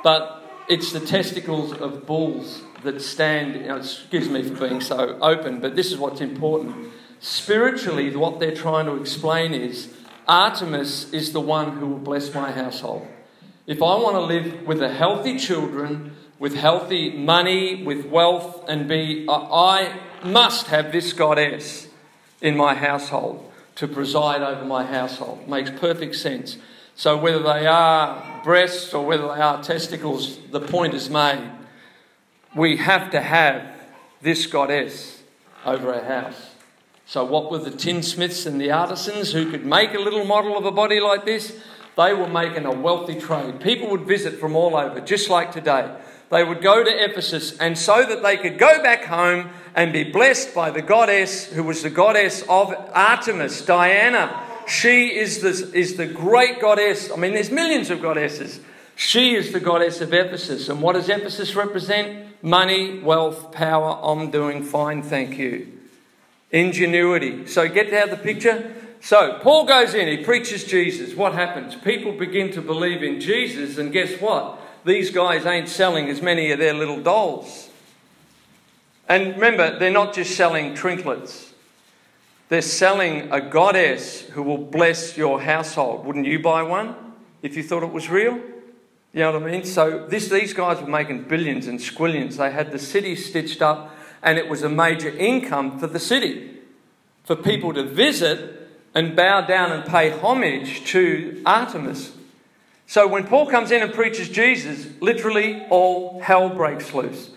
But 0.05 0.38
it's 0.69 0.93
the 0.93 1.01
testicles 1.01 1.73
of 1.73 2.07
bulls 2.07 2.63
that 2.85 3.01
stand. 3.01 3.55
You 3.55 3.69
know, 3.69 3.77
excuse 3.77 4.29
me 4.29 4.43
for 4.43 4.69
being 4.69 4.81
so 4.81 5.19
open, 5.21 5.61
but 5.61 5.77
this 5.77 5.91
is 5.91 5.99
what's 5.99 6.21
important. 6.21 6.93
Spiritually, 7.21 8.15
what 8.15 8.39
they're 8.39 8.55
trying 8.55 8.87
to 8.87 8.97
explain 9.01 9.53
is 9.55 9.93
Artemis 10.29 11.13
is 11.13 11.33
the 11.33 11.41
one 11.41 11.79
who 11.79 11.87
will 11.87 11.99
bless 11.99 12.33
my 12.35 12.53
household. 12.53 13.07
If 13.67 13.83
I 13.83 13.97
want 13.97 14.17
to 14.17 14.21
live 14.21 14.67
with 14.67 14.83
a 14.83 14.93
healthy 14.93 15.39
children, 15.39 16.17
with 16.39 16.55
healthy 16.55 17.11
money, 17.11 17.83
with 17.83 18.07
wealth, 18.07 18.65
and 18.69 18.89
be, 18.89 19.27
I 19.29 19.99
must 20.23 20.69
have 20.69 20.93
this 20.93 21.13
goddess 21.13 21.89
in 22.41 22.57
my 22.57 22.75
household 22.75 23.51
to 23.77 23.89
preside 23.89 24.43
over 24.43 24.65
my 24.65 24.85
household. 24.85 25.49
Makes 25.49 25.71
perfect 25.71 26.17
sense. 26.17 26.57
So, 26.99 27.17
whether 27.17 27.45
they 27.45 27.65
are 27.65 28.41
breasts 28.43 28.93
or 28.93 29.07
whether 29.07 29.23
they 29.23 29.41
are 29.41 29.63
testicles, 29.63 30.37
the 30.51 30.59
point 30.59 30.95
is 30.95 31.09
made. 31.09 31.49
We 32.57 32.79
have 32.79 33.13
to 33.13 33.21
have 33.21 33.65
this 34.21 34.47
goddess 34.47 35.23
over 35.65 35.95
our 35.95 36.03
house. 36.03 36.51
So, 37.07 37.25
what 37.25 37.53
were 37.53 37.59
the 37.59 37.71
tinsmiths 37.71 38.47
and 38.47 38.61
the 38.61 38.73
artisans 38.73 39.31
who 39.31 39.49
could 39.49 39.65
make 39.65 39.95
a 39.95 40.01
little 40.01 40.25
model 40.25 40.59
of 40.59 40.65
a 40.65 40.73
body 40.73 40.99
like 40.99 41.25
this? 41.25 41.57
They 41.97 42.15
were 42.15 42.27
making 42.27 42.67
a 42.67 42.73
wealthy 42.73 43.21
trade. 43.21 43.61
People 43.61 43.91
would 43.91 44.01
visit 44.01 44.41
from 44.41 44.57
all 44.57 44.77
over, 44.77 45.01
just 45.01 45.31
like 45.31 45.53
today. 45.53 45.97
They 46.31 46.43
would 46.43 46.63
go 46.63 46.83
to 46.83 47.05
Ephesus, 47.05 47.57
and 47.59 47.79
so 47.79 48.05
that 48.05 48.25
they 48.25 48.37
could 48.37 48.59
go 48.59 48.83
back 48.83 49.05
home 49.05 49.51
and 49.77 49.93
be 49.93 50.03
blessed 50.03 50.53
by 50.53 50.73
the 50.73 50.83
goddess 50.83 51.45
who 51.45 51.63
was 51.63 51.85
the 51.85 51.91
goddess 51.91 52.43
of 52.49 52.75
Artemis, 52.93 53.65
Diana, 53.65 54.48
she 54.69 55.17
is 55.17 55.41
the, 55.41 55.77
is 55.77 55.97
the 55.97 56.07
great 56.07 56.61
goddess. 56.61 57.11
I 57.11 57.17
mean, 57.17 57.33
there's 57.33 57.51
millions 57.51 57.91
of 57.91 58.01
goddesses. 58.03 58.61
She 58.97 59.35
is 59.35 59.53
the 59.53 59.61
goddess 59.61 60.01
of 60.01 60.13
Ephesus. 60.13 60.69
And 60.69 60.83
what 60.83 60.95
does 60.95 61.09
Ephesus 61.09 61.55
represent? 61.55 62.43
Money, 62.43 62.99
wealth, 62.99 63.53
power. 63.53 63.99
I'm 64.03 64.31
doing 64.31 64.63
fine, 64.63 65.03
thank 65.03 65.39
you. 65.39 65.73
Ingenuity. 66.51 67.47
So 67.47 67.69
get 67.69 67.93
out 67.93 68.11
the 68.11 68.17
picture. 68.17 68.75
So 69.01 69.39
Paul 69.41 69.65
goes 69.67 69.95
in, 69.95 70.09
he 70.09 70.25
preaches 70.25 70.65
Jesus. 70.65 71.15
What 71.15 71.35
happens? 71.35 71.77
People 71.77 72.13
begin 72.13 72.51
to 72.53 72.61
believe 72.61 73.03
in 73.03 73.21
Jesus, 73.21 73.79
and 73.79 73.93
guess 73.93 74.21
what? 74.21 74.59
These 74.85 75.11
guys 75.11 75.47
ain't 75.47 75.69
selling 75.69 76.09
as 76.09 76.21
many 76.23 76.51
of 76.51 76.59
their 76.59 76.75
little 76.75 77.01
dolls. 77.01 77.69
And 79.09 79.35
remember, 79.35 79.79
they're 79.79 79.91
not 79.91 80.15
just 80.15 80.37
selling 80.37 80.75
trinkets. 80.75 81.48
They're 82.49 82.63
selling 82.63 83.31
a 83.31 83.41
goddess 83.41 84.23
who 84.23 84.43
will 84.43 84.59
bless 84.59 85.17
your 85.17 85.41
household. 85.41 86.07
Wouldn't 86.07 86.27
you 86.27 86.39
buy 86.39 86.63
one 86.63 86.95
if 87.43 87.57
you 87.57 87.63
thought 87.63 87.83
it 87.83 87.93
was 87.93 88.09
real? 88.09 88.41
You 89.13 89.21
know 89.21 89.33
what 89.33 89.43
I 89.43 89.51
mean? 89.51 89.65
So 89.65 90.07
this, 90.07 90.29
these 90.29 90.55
guys 90.55 90.81
were 90.81 90.89
making 90.89 91.25
billions 91.25 91.67
and 91.67 91.79
squillions. 91.79 92.37
They 92.37 92.51
had 92.51 92.73
the 92.73 92.79
city 92.79 93.17
stitched 93.17 93.61
up, 93.61 93.95
and 94.23 94.39
it 94.39 94.49
was 94.49 94.63
a 94.63 94.69
major 94.69 95.11
income 95.11 95.79
for 95.79 95.87
the 95.87 95.99
city, 95.99 96.59
for 97.25 97.37
people 97.37 97.75
to 97.75 97.85
visit 97.85 98.69
and 98.95 99.15
bow 99.15 99.43
down 99.43 99.73
and 99.73 99.85
pay 99.85 100.11
homage 100.11 100.85
to 100.87 101.43
Artemis. 101.45 102.13
So 102.87 103.07
when 103.07 103.27
Paul 103.27 103.47
comes 103.47 103.71
in 103.71 103.83
and 103.83 103.93
preaches 103.93 104.31
Jesus, 104.31 104.87
literally 105.01 105.67
all 105.69 106.21
hell 106.21 106.49
breaks 106.49 106.95
loose. 106.95 107.31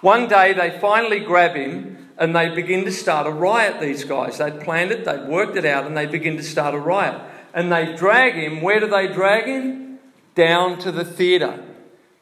One 0.00 0.28
day 0.28 0.52
they 0.52 0.78
finally 0.78 1.20
grab 1.20 1.56
him 1.56 2.01
and 2.18 2.34
they 2.34 2.54
begin 2.54 2.84
to 2.84 2.92
start 2.92 3.26
a 3.26 3.30
riot, 3.30 3.80
these 3.80 4.04
guys. 4.04 4.38
They'd 4.38 4.60
planned 4.60 4.90
it, 4.90 5.04
they'd 5.04 5.26
worked 5.26 5.56
it 5.56 5.64
out, 5.64 5.86
and 5.86 5.96
they 5.96 6.06
begin 6.06 6.36
to 6.36 6.42
start 6.42 6.74
a 6.74 6.78
riot. 6.78 7.20
And 7.54 7.70
they 7.70 7.94
drag 7.96 8.34
him, 8.34 8.60
where 8.62 8.80
do 8.80 8.86
they 8.86 9.08
drag 9.08 9.46
him? 9.46 9.98
Down 10.34 10.78
to 10.78 10.92
the 10.92 11.04
theatre. 11.04 11.62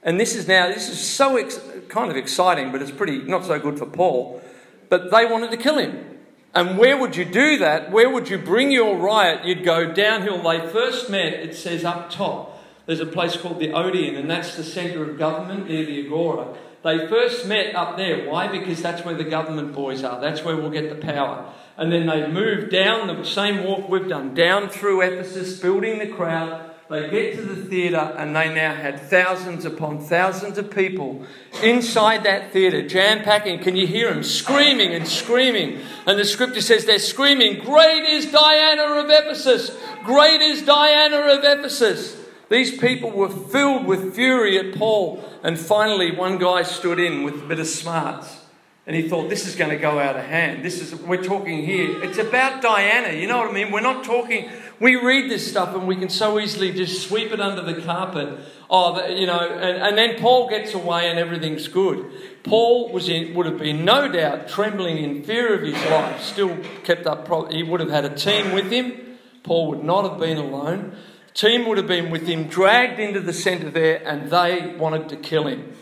And 0.02 0.18
this 0.18 0.34
is 0.34 0.48
now, 0.48 0.68
this 0.68 0.88
is 0.88 0.98
so 0.98 1.36
ex- 1.36 1.60
kind 1.88 2.10
of 2.10 2.16
exciting, 2.16 2.72
but 2.72 2.82
it's 2.82 2.90
pretty 2.90 3.18
not 3.18 3.44
so 3.44 3.58
good 3.58 3.78
for 3.78 3.86
Paul. 3.86 4.42
But 4.88 5.10
they 5.10 5.26
wanted 5.26 5.50
to 5.52 5.56
kill 5.56 5.78
him. 5.78 6.18
And 6.54 6.78
where 6.78 6.96
would 6.96 7.14
you 7.14 7.24
do 7.24 7.58
that? 7.58 7.92
Where 7.92 8.10
would 8.10 8.28
you 8.28 8.38
bring 8.38 8.72
your 8.72 8.96
riot? 8.96 9.44
You'd 9.44 9.64
go 9.64 9.92
downhill. 9.92 10.42
They 10.42 10.66
first 10.68 11.08
met, 11.08 11.34
it 11.34 11.54
says 11.54 11.84
up 11.84 12.10
top. 12.10 12.60
There's 12.86 13.00
a 13.00 13.06
place 13.06 13.36
called 13.36 13.60
the 13.60 13.72
Odeon, 13.72 14.16
and 14.16 14.28
that's 14.28 14.56
the 14.56 14.64
centre 14.64 15.08
of 15.08 15.16
government 15.16 15.68
near 15.68 15.86
the 15.86 16.04
Agora. 16.04 16.56
They 16.82 17.06
first 17.08 17.46
met 17.46 17.74
up 17.74 17.96
there. 17.96 18.28
Why? 18.28 18.48
Because 18.48 18.80
that's 18.80 19.04
where 19.04 19.14
the 19.14 19.24
government 19.24 19.74
boys 19.74 20.02
are. 20.02 20.20
That's 20.20 20.42
where 20.42 20.56
we'll 20.56 20.70
get 20.70 20.88
the 20.88 21.06
power. 21.06 21.52
And 21.76 21.92
then 21.92 22.06
they 22.06 22.26
move 22.26 22.70
down 22.70 23.06
the 23.06 23.24
same 23.24 23.64
walk 23.64 23.88
we've 23.88 24.08
done, 24.08 24.34
down 24.34 24.68
through 24.68 25.02
Ephesus, 25.02 25.60
building 25.60 25.98
the 25.98 26.06
crowd. 26.06 26.70
They 26.90 27.08
get 27.08 27.36
to 27.36 27.42
the 27.42 27.68
theatre 27.68 28.14
and 28.18 28.34
they 28.34 28.52
now 28.52 28.74
had 28.74 28.98
thousands 28.98 29.64
upon 29.64 30.00
thousands 30.00 30.58
of 30.58 30.72
people 30.72 31.24
inside 31.62 32.24
that 32.24 32.52
theatre, 32.52 32.86
jam 32.86 33.22
packing. 33.22 33.60
Can 33.60 33.76
you 33.76 33.86
hear 33.86 34.12
them 34.12 34.24
screaming 34.24 34.92
and 34.92 35.06
screaming? 35.06 35.78
And 36.06 36.18
the 36.18 36.24
scripture 36.24 36.60
says 36.60 36.86
they're 36.86 36.98
screaming, 36.98 37.60
Great 37.60 38.04
is 38.06 38.32
Diana 38.32 39.00
of 39.00 39.06
Ephesus! 39.08 39.70
Great 40.02 40.40
is 40.40 40.62
Diana 40.62 41.18
of 41.18 41.44
Ephesus! 41.44 42.19
These 42.50 42.78
people 42.78 43.12
were 43.12 43.30
filled 43.30 43.86
with 43.86 44.14
fury 44.14 44.58
at 44.58 44.74
Paul. 44.74 45.24
And 45.42 45.58
finally, 45.58 46.10
one 46.10 46.36
guy 46.36 46.64
stood 46.64 46.98
in 46.98 47.22
with 47.22 47.36
a 47.36 47.46
bit 47.46 47.60
of 47.60 47.66
smarts. 47.68 48.38
And 48.86 48.96
he 48.96 49.08
thought, 49.08 49.30
this 49.30 49.46
is 49.46 49.54
going 49.54 49.70
to 49.70 49.76
go 49.76 50.00
out 50.00 50.16
of 50.16 50.24
hand. 50.24 50.64
This 50.64 50.80
is, 50.80 50.92
we're 50.96 51.22
talking 51.22 51.64
here. 51.64 52.02
It's 52.02 52.18
about 52.18 52.60
Diana. 52.60 53.16
You 53.16 53.28
know 53.28 53.38
what 53.38 53.50
I 53.50 53.52
mean? 53.52 53.70
We're 53.70 53.80
not 53.80 54.02
talking, 54.02 54.50
we 54.80 54.96
read 54.96 55.30
this 55.30 55.48
stuff 55.48 55.76
and 55.76 55.86
we 55.86 55.94
can 55.94 56.08
so 56.08 56.40
easily 56.40 56.72
just 56.72 57.06
sweep 57.06 57.30
it 57.30 57.40
under 57.40 57.62
the 57.62 57.80
carpet. 57.82 58.40
Oh, 58.68 59.06
you 59.06 59.26
know, 59.26 59.38
and, 59.38 59.82
and 59.82 59.96
then 59.96 60.18
Paul 60.18 60.48
gets 60.48 60.74
away 60.74 61.08
and 61.08 61.20
everything's 61.20 61.68
good. 61.68 62.10
Paul 62.42 62.90
was 62.90 63.08
in, 63.08 63.32
would 63.34 63.46
have 63.46 63.58
been 63.58 63.84
no 63.84 64.10
doubt 64.10 64.48
trembling 64.48 64.98
in 64.98 65.22
fear 65.22 65.54
of 65.54 65.62
his 65.62 65.74
life, 65.88 66.20
still 66.20 66.56
kept 66.82 67.06
up, 67.06 67.28
he 67.52 67.62
would 67.62 67.78
have 67.78 67.90
had 67.90 68.04
a 68.04 68.14
team 68.14 68.52
with 68.52 68.72
him. 68.72 69.18
Paul 69.44 69.68
would 69.68 69.84
not 69.84 70.10
have 70.10 70.18
been 70.18 70.38
alone 70.38 70.96
Team 71.40 71.66
would 71.66 71.78
have 71.78 71.86
been 71.86 72.10
with 72.10 72.26
him, 72.26 72.48
dragged 72.48 73.00
into 73.00 73.18
the 73.18 73.32
centre 73.32 73.70
there, 73.70 74.06
and 74.06 74.30
they 74.30 74.76
wanted 74.76 75.08
to 75.08 75.16
kill 75.16 75.46
him. 75.46 75.72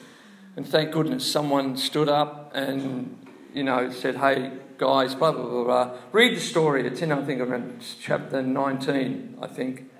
And 0.54 0.64
thank 0.64 0.92
goodness 0.92 1.28
someone 1.28 1.76
stood 1.76 2.08
up 2.08 2.52
and, 2.54 3.26
you 3.52 3.64
know, 3.64 3.90
said, 3.90 4.18
hey, 4.18 4.52
guys, 4.76 5.16
blah, 5.16 5.32
blah, 5.32 5.42
blah, 5.42 5.64
blah. 5.64 5.96
Read 6.12 6.36
the 6.36 6.40
story. 6.40 6.86
It's 6.86 7.02
in, 7.02 7.10
I 7.10 7.24
think, 7.24 7.40
around 7.40 7.84
chapter 8.00 8.40
19, 8.40 9.38
I 9.42 9.48
think. 9.48 9.90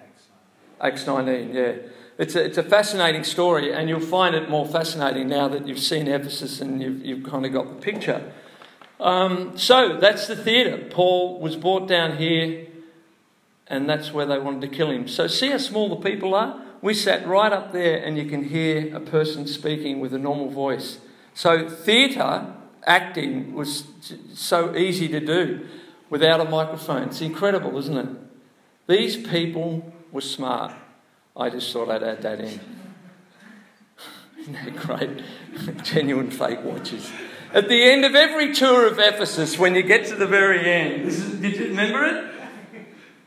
Acts 0.80 1.08
19, 1.08 1.52
yeah. 1.52 1.72
It's 2.18 2.36
a, 2.36 2.44
it's 2.44 2.58
a 2.58 2.62
fascinating 2.62 3.24
story, 3.24 3.72
and 3.74 3.88
you'll 3.88 3.98
find 3.98 4.36
it 4.36 4.48
more 4.48 4.64
fascinating 4.64 5.26
now 5.26 5.48
that 5.48 5.66
you've 5.66 5.80
seen 5.80 6.06
Ephesus 6.06 6.60
and 6.60 6.80
you've, 6.80 7.04
you've 7.04 7.24
kind 7.24 7.44
of 7.44 7.52
got 7.52 7.68
the 7.68 7.80
picture. 7.80 8.32
Um, 9.00 9.58
so 9.58 9.96
that's 9.96 10.28
the 10.28 10.36
theatre. 10.36 10.86
Paul 10.88 11.40
was 11.40 11.56
brought 11.56 11.88
down 11.88 12.16
here, 12.16 12.67
and 13.68 13.88
that's 13.88 14.12
where 14.12 14.26
they 14.26 14.38
wanted 14.38 14.62
to 14.62 14.68
kill 14.68 14.90
him. 14.90 15.06
So, 15.08 15.26
see 15.26 15.50
how 15.50 15.58
small 15.58 15.88
the 15.88 16.10
people 16.10 16.34
are? 16.34 16.60
We 16.80 16.94
sat 16.94 17.26
right 17.26 17.52
up 17.52 17.72
there, 17.72 18.02
and 18.02 18.16
you 18.16 18.26
can 18.26 18.44
hear 18.44 18.94
a 18.94 19.00
person 19.00 19.46
speaking 19.46 20.00
with 20.00 20.14
a 20.14 20.18
normal 20.18 20.50
voice. 20.50 20.98
So, 21.34 21.68
theatre 21.68 22.54
acting 22.84 23.54
was 23.54 23.84
so 24.34 24.74
easy 24.74 25.08
to 25.08 25.20
do 25.20 25.66
without 26.08 26.40
a 26.40 26.44
microphone. 26.44 27.08
It's 27.08 27.20
incredible, 27.20 27.76
isn't 27.78 27.96
it? 27.96 28.08
These 28.86 29.28
people 29.28 29.92
were 30.10 30.22
smart. 30.22 30.72
I 31.36 31.50
just 31.50 31.72
thought 31.72 31.90
I'd 31.90 32.02
add 32.02 32.22
that 32.22 32.40
in. 32.40 32.60
Isn't 34.40 34.52
that 34.54 34.76
great? 34.76 35.22
Genuine 35.84 36.30
fake 36.30 36.64
watches. 36.64 37.10
At 37.52 37.68
the 37.68 37.82
end 37.82 38.04
of 38.04 38.14
every 38.14 38.54
tour 38.54 38.86
of 38.86 38.98
Ephesus, 38.98 39.58
when 39.58 39.74
you 39.74 39.82
get 39.82 40.06
to 40.06 40.16
the 40.16 40.26
very 40.26 40.70
end, 40.70 41.02
is, 41.02 41.22
did 41.34 41.56
you 41.56 41.68
remember 41.68 42.04
it? 42.04 42.37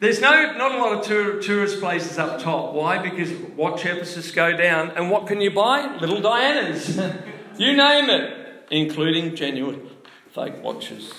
There's 0.01 0.19
no, 0.19 0.53
not 0.57 0.71
a 0.71 0.77
lot 0.79 0.97
of 0.97 1.05
tour, 1.05 1.39
tourist 1.39 1.79
places 1.79 2.17
up 2.17 2.41
top. 2.41 2.73
Why? 2.73 2.97
Because 2.97 3.31
watch 3.55 3.85
Ephesus 3.85 4.31
go 4.31 4.57
down, 4.57 4.89
and 4.95 5.11
what 5.11 5.27
can 5.27 5.39
you 5.41 5.51
buy? 5.51 5.95
Little 5.97 6.19
Dianas. 6.19 6.97
you 7.59 7.73
name 7.77 8.09
it, 8.09 8.65
including 8.71 9.35
genuine 9.35 9.91
fake 10.33 10.63
watches. 10.63 11.13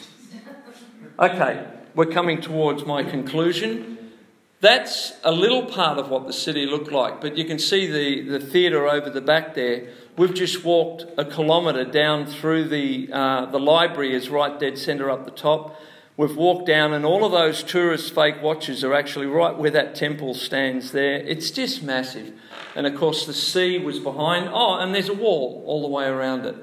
Okay, 1.16 1.64
we're 1.94 2.06
coming 2.06 2.40
towards 2.40 2.84
my 2.84 3.04
conclusion. 3.04 4.10
That's 4.58 5.12
a 5.22 5.30
little 5.30 5.66
part 5.66 5.98
of 5.98 6.08
what 6.08 6.26
the 6.26 6.32
city 6.32 6.66
looked 6.66 6.90
like, 6.90 7.20
but 7.20 7.38
you 7.38 7.44
can 7.44 7.60
see 7.60 7.86
the, 7.86 8.36
the 8.36 8.44
theatre 8.44 8.88
over 8.88 9.08
the 9.10 9.20
back 9.20 9.54
there. 9.54 9.90
We've 10.16 10.34
just 10.34 10.64
walked 10.64 11.04
a 11.16 11.24
kilometre 11.24 11.84
down 11.84 12.26
through 12.26 12.66
the, 12.66 13.10
uh, 13.12 13.46
the 13.46 13.60
library, 13.60 14.12
is 14.12 14.28
right 14.28 14.58
dead 14.58 14.76
centre 14.76 15.08
up 15.08 15.24
the 15.24 15.30
top. 15.30 15.78
We've 16.16 16.36
walked 16.36 16.66
down, 16.66 16.92
and 16.92 17.06
all 17.06 17.24
of 17.24 17.32
those 17.32 17.62
tourist 17.62 18.14
fake 18.14 18.42
watches 18.42 18.84
are 18.84 18.92
actually 18.92 19.26
right 19.26 19.56
where 19.56 19.70
that 19.70 19.94
temple 19.94 20.34
stands 20.34 20.92
there. 20.92 21.14
It's 21.14 21.50
just 21.50 21.82
massive. 21.82 22.32
And 22.76 22.86
of 22.86 22.94
course, 22.96 23.26
the 23.26 23.32
sea 23.32 23.78
was 23.78 23.98
behind. 23.98 24.50
Oh, 24.52 24.74
and 24.74 24.94
there's 24.94 25.08
a 25.08 25.14
wall 25.14 25.62
all 25.66 25.80
the 25.82 25.88
way 25.88 26.04
around 26.06 26.44
it. 26.44 26.56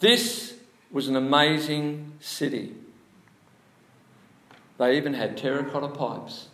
This 0.00 0.54
was 0.90 1.08
an 1.08 1.16
amazing 1.16 2.12
city. 2.20 2.74
They 4.78 4.96
even 4.96 5.14
had 5.14 5.36
terracotta 5.36 5.88
pipes. 5.88 6.48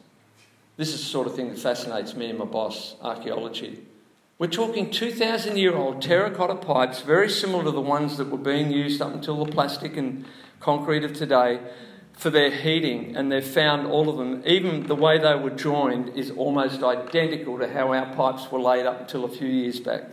This 0.76 0.88
is 0.88 1.00
the 1.00 1.06
sort 1.06 1.26
of 1.26 1.34
thing 1.34 1.50
that 1.50 1.58
fascinates 1.58 2.14
me 2.14 2.30
and 2.30 2.38
my 2.38 2.46
boss, 2.46 2.96
archaeology. 3.00 3.86
We're 4.38 4.46
talking 4.46 4.90
2,000 4.90 5.58
year 5.58 5.76
old 5.76 6.00
terracotta 6.00 6.56
pipes, 6.56 7.02
very 7.02 7.28
similar 7.28 7.64
to 7.64 7.70
the 7.70 7.80
ones 7.80 8.16
that 8.16 8.30
were 8.30 8.38
being 8.38 8.70
used 8.70 9.02
up 9.02 9.12
until 9.12 9.44
the 9.44 9.52
plastic 9.52 9.96
and 9.96 10.24
concrete 10.60 11.04
of 11.04 11.14
today, 11.14 11.60
for 12.12 12.30
their 12.30 12.50
heating. 12.50 13.16
And 13.16 13.32
they've 13.32 13.44
found 13.44 13.86
all 13.86 14.08
of 14.08 14.18
them, 14.18 14.42
even 14.46 14.86
the 14.86 14.94
way 14.94 15.18
they 15.18 15.34
were 15.34 15.50
joined, 15.50 16.10
is 16.10 16.30
almost 16.30 16.82
identical 16.82 17.58
to 17.58 17.68
how 17.68 17.92
our 17.92 18.14
pipes 18.14 18.52
were 18.52 18.60
laid 18.60 18.86
up 18.86 19.00
until 19.00 19.24
a 19.24 19.28
few 19.28 19.48
years 19.48 19.80
back. 19.80 20.04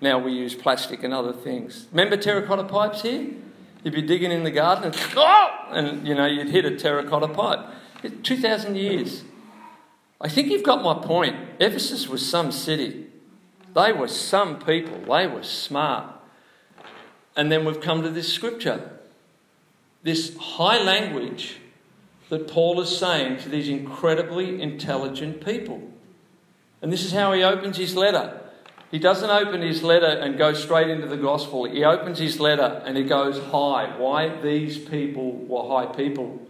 Now 0.00 0.18
we 0.18 0.32
use 0.32 0.54
plastic 0.54 1.02
and 1.02 1.12
other 1.12 1.32
things. 1.32 1.88
Remember 1.90 2.16
terracotta 2.16 2.64
pipes 2.64 3.02
here? 3.02 3.28
You'd 3.82 3.94
be 3.94 4.02
digging 4.02 4.30
in 4.30 4.44
the 4.44 4.50
garden 4.50 4.84
and, 4.84 4.96
oh! 5.16 5.66
and 5.70 6.06
you 6.06 6.14
know, 6.14 6.26
you'd 6.26 6.48
hit 6.48 6.64
a 6.64 6.76
terracotta 6.76 7.28
pipe. 7.28 7.60
2,000 8.22 8.76
years. 8.76 9.24
I 10.20 10.28
think 10.28 10.50
you've 10.50 10.62
got 10.62 10.82
my 10.82 10.94
point. 11.04 11.36
Ephesus 11.58 12.08
was 12.08 12.26
some 12.26 12.52
city. 12.52 13.06
They 13.74 13.92
were 13.92 14.08
some 14.08 14.58
people. 14.58 14.98
They 15.00 15.26
were 15.26 15.42
smart. 15.42 16.14
And 17.36 17.50
then 17.50 17.64
we've 17.64 17.80
come 17.80 18.02
to 18.02 18.10
this 18.10 18.32
scripture. 18.32 18.99
This 20.02 20.36
high 20.36 20.82
language 20.82 21.56
that 22.30 22.48
Paul 22.48 22.80
is 22.80 22.96
saying 22.96 23.38
to 23.38 23.48
these 23.48 23.68
incredibly 23.68 24.62
intelligent 24.62 25.44
people. 25.44 25.82
And 26.80 26.92
this 26.92 27.04
is 27.04 27.12
how 27.12 27.32
he 27.32 27.42
opens 27.42 27.76
his 27.76 27.94
letter. 27.94 28.40
He 28.90 28.98
doesn't 28.98 29.30
open 29.30 29.62
his 29.62 29.82
letter 29.82 30.06
and 30.06 30.38
go 30.38 30.52
straight 30.52 30.88
into 30.88 31.06
the 31.06 31.16
gospel. 31.16 31.64
He 31.64 31.84
opens 31.84 32.18
his 32.18 32.40
letter 32.40 32.82
and 32.84 32.96
he 32.96 33.04
goes 33.04 33.38
high. 33.38 33.94
Why? 33.96 34.40
These 34.40 34.78
people 34.78 35.32
were 35.32 35.68
high 35.68 35.92
people. 35.92 36.40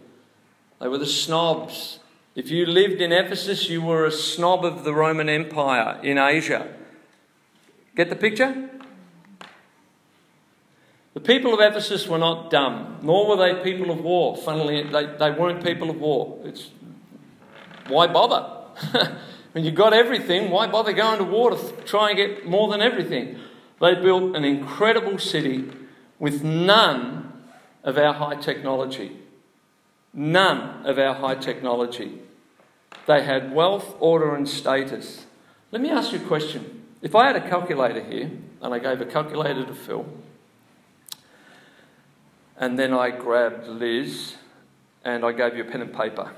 They 0.81 0.89
were 0.89 0.99
the 0.99 1.07
snobs. 1.07 1.99
If 2.35 2.51
you 2.51 2.65
lived 2.65 3.03
in 3.03 3.13
Ephesus, 3.13 3.69
you 3.69 3.83
were 3.83 4.07
a 4.07 4.13
snob 4.13 4.65
of 4.65 4.85
the 4.85 4.95
Roman 4.95 5.29
Empire 5.29 5.99
in 6.03 6.17
Asia. 6.17 6.73
Get 7.97 8.09
the 8.09 8.17
picture? 8.17 8.71
The 11.13 11.21
people 11.21 11.53
of 11.53 11.61
Ephesus 11.61 12.07
were 12.07 12.19
not 12.19 12.51
dumb, 12.51 12.99
nor 13.03 13.29
were 13.29 13.37
they 13.37 13.63
people 13.65 13.91
of 13.91 14.01
war. 14.01 14.37
Funnily, 14.37 14.85
they, 14.85 15.07
they 15.07 15.31
weren't 15.33 15.65
people 15.65 15.91
of 15.91 16.01
war. 16.01 16.39
It's, 16.45 16.71
why 17.89 18.07
bother? 18.07 18.59
when 19.53 19.65
you've 19.65 19.75
got 19.75 19.93
everything, 19.93 20.51
why 20.51 20.69
bother 20.69 20.93
going 20.93 21.19
to 21.19 21.25
war 21.25 21.51
to 21.51 21.73
try 21.85 22.11
and 22.11 22.17
get 22.17 22.47
more 22.47 22.71
than 22.71 22.81
everything? 22.81 23.41
They 23.81 23.97
built 23.97 24.37
an 24.37 24.45
incredible 24.45 25.19
city 25.19 25.73
with 26.21 26.45
none 26.45 27.33
of 27.83 27.99
our 27.99 28.13
high 28.13 28.37
technology. 28.37 29.17
None 30.15 30.87
of 30.87 30.99
our 30.99 31.15
high 31.15 31.35
technology. 31.35 32.21
They 33.07 33.25
had 33.25 33.53
wealth, 33.53 33.97
order, 33.99 34.35
and 34.35 34.49
status. 34.49 35.25
Let 35.73 35.83
me 35.83 35.91
ask 35.91 36.13
you 36.13 36.19
a 36.19 36.23
question. 36.23 36.85
If 37.03 37.15
I 37.15 37.27
had 37.27 37.37
a 37.37 37.49
calculator 37.49 38.05
here, 38.05 38.31
and 38.63 38.75
I 38.75 38.79
gave 38.79 39.01
a 39.01 39.07
calculator 39.07 39.65
to 39.65 39.75
Phil, 39.75 40.07
and 42.61 42.79
then 42.79 42.93
I 42.93 43.11
grabbed 43.11 43.67
Liz, 43.67 44.35
and 45.03 45.25
I 45.25 45.33
gave 45.33 45.57
you 45.57 45.65
a 45.65 45.67
pen 45.67 45.81
and 45.81 45.93
paper. 45.93 46.31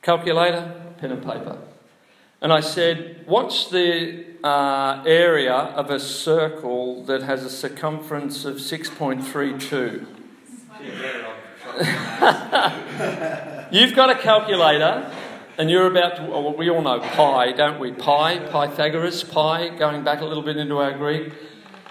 Calculator, 0.00 0.72
pen 0.98 1.10
and 1.10 1.22
paper. 1.22 1.58
And 2.40 2.52
I 2.52 2.60
said, 2.60 3.24
What's 3.26 3.68
the 3.68 4.24
uh, 4.44 5.02
area 5.04 5.52
of 5.52 5.90
a 5.90 5.98
circle 5.98 7.02
that 7.06 7.24
has 7.24 7.44
a 7.44 7.50
circumference 7.50 8.44
of 8.44 8.58
6.32? 8.58 10.06
You've 13.72 13.96
got 13.96 14.10
a 14.10 14.14
calculator, 14.14 15.12
and 15.58 15.68
you're 15.68 15.88
about 15.88 16.16
to, 16.16 16.22
well, 16.22 16.56
we 16.56 16.70
all 16.70 16.80
know 16.80 17.00
pi, 17.00 17.50
don't 17.52 17.80
we? 17.80 17.90
Pi, 17.90 18.38
Pythagoras, 18.38 19.24
pi, 19.24 19.68
going 19.70 20.04
back 20.04 20.20
a 20.20 20.24
little 20.24 20.44
bit 20.44 20.56
into 20.56 20.78
our 20.78 20.96
Greek. 20.96 21.32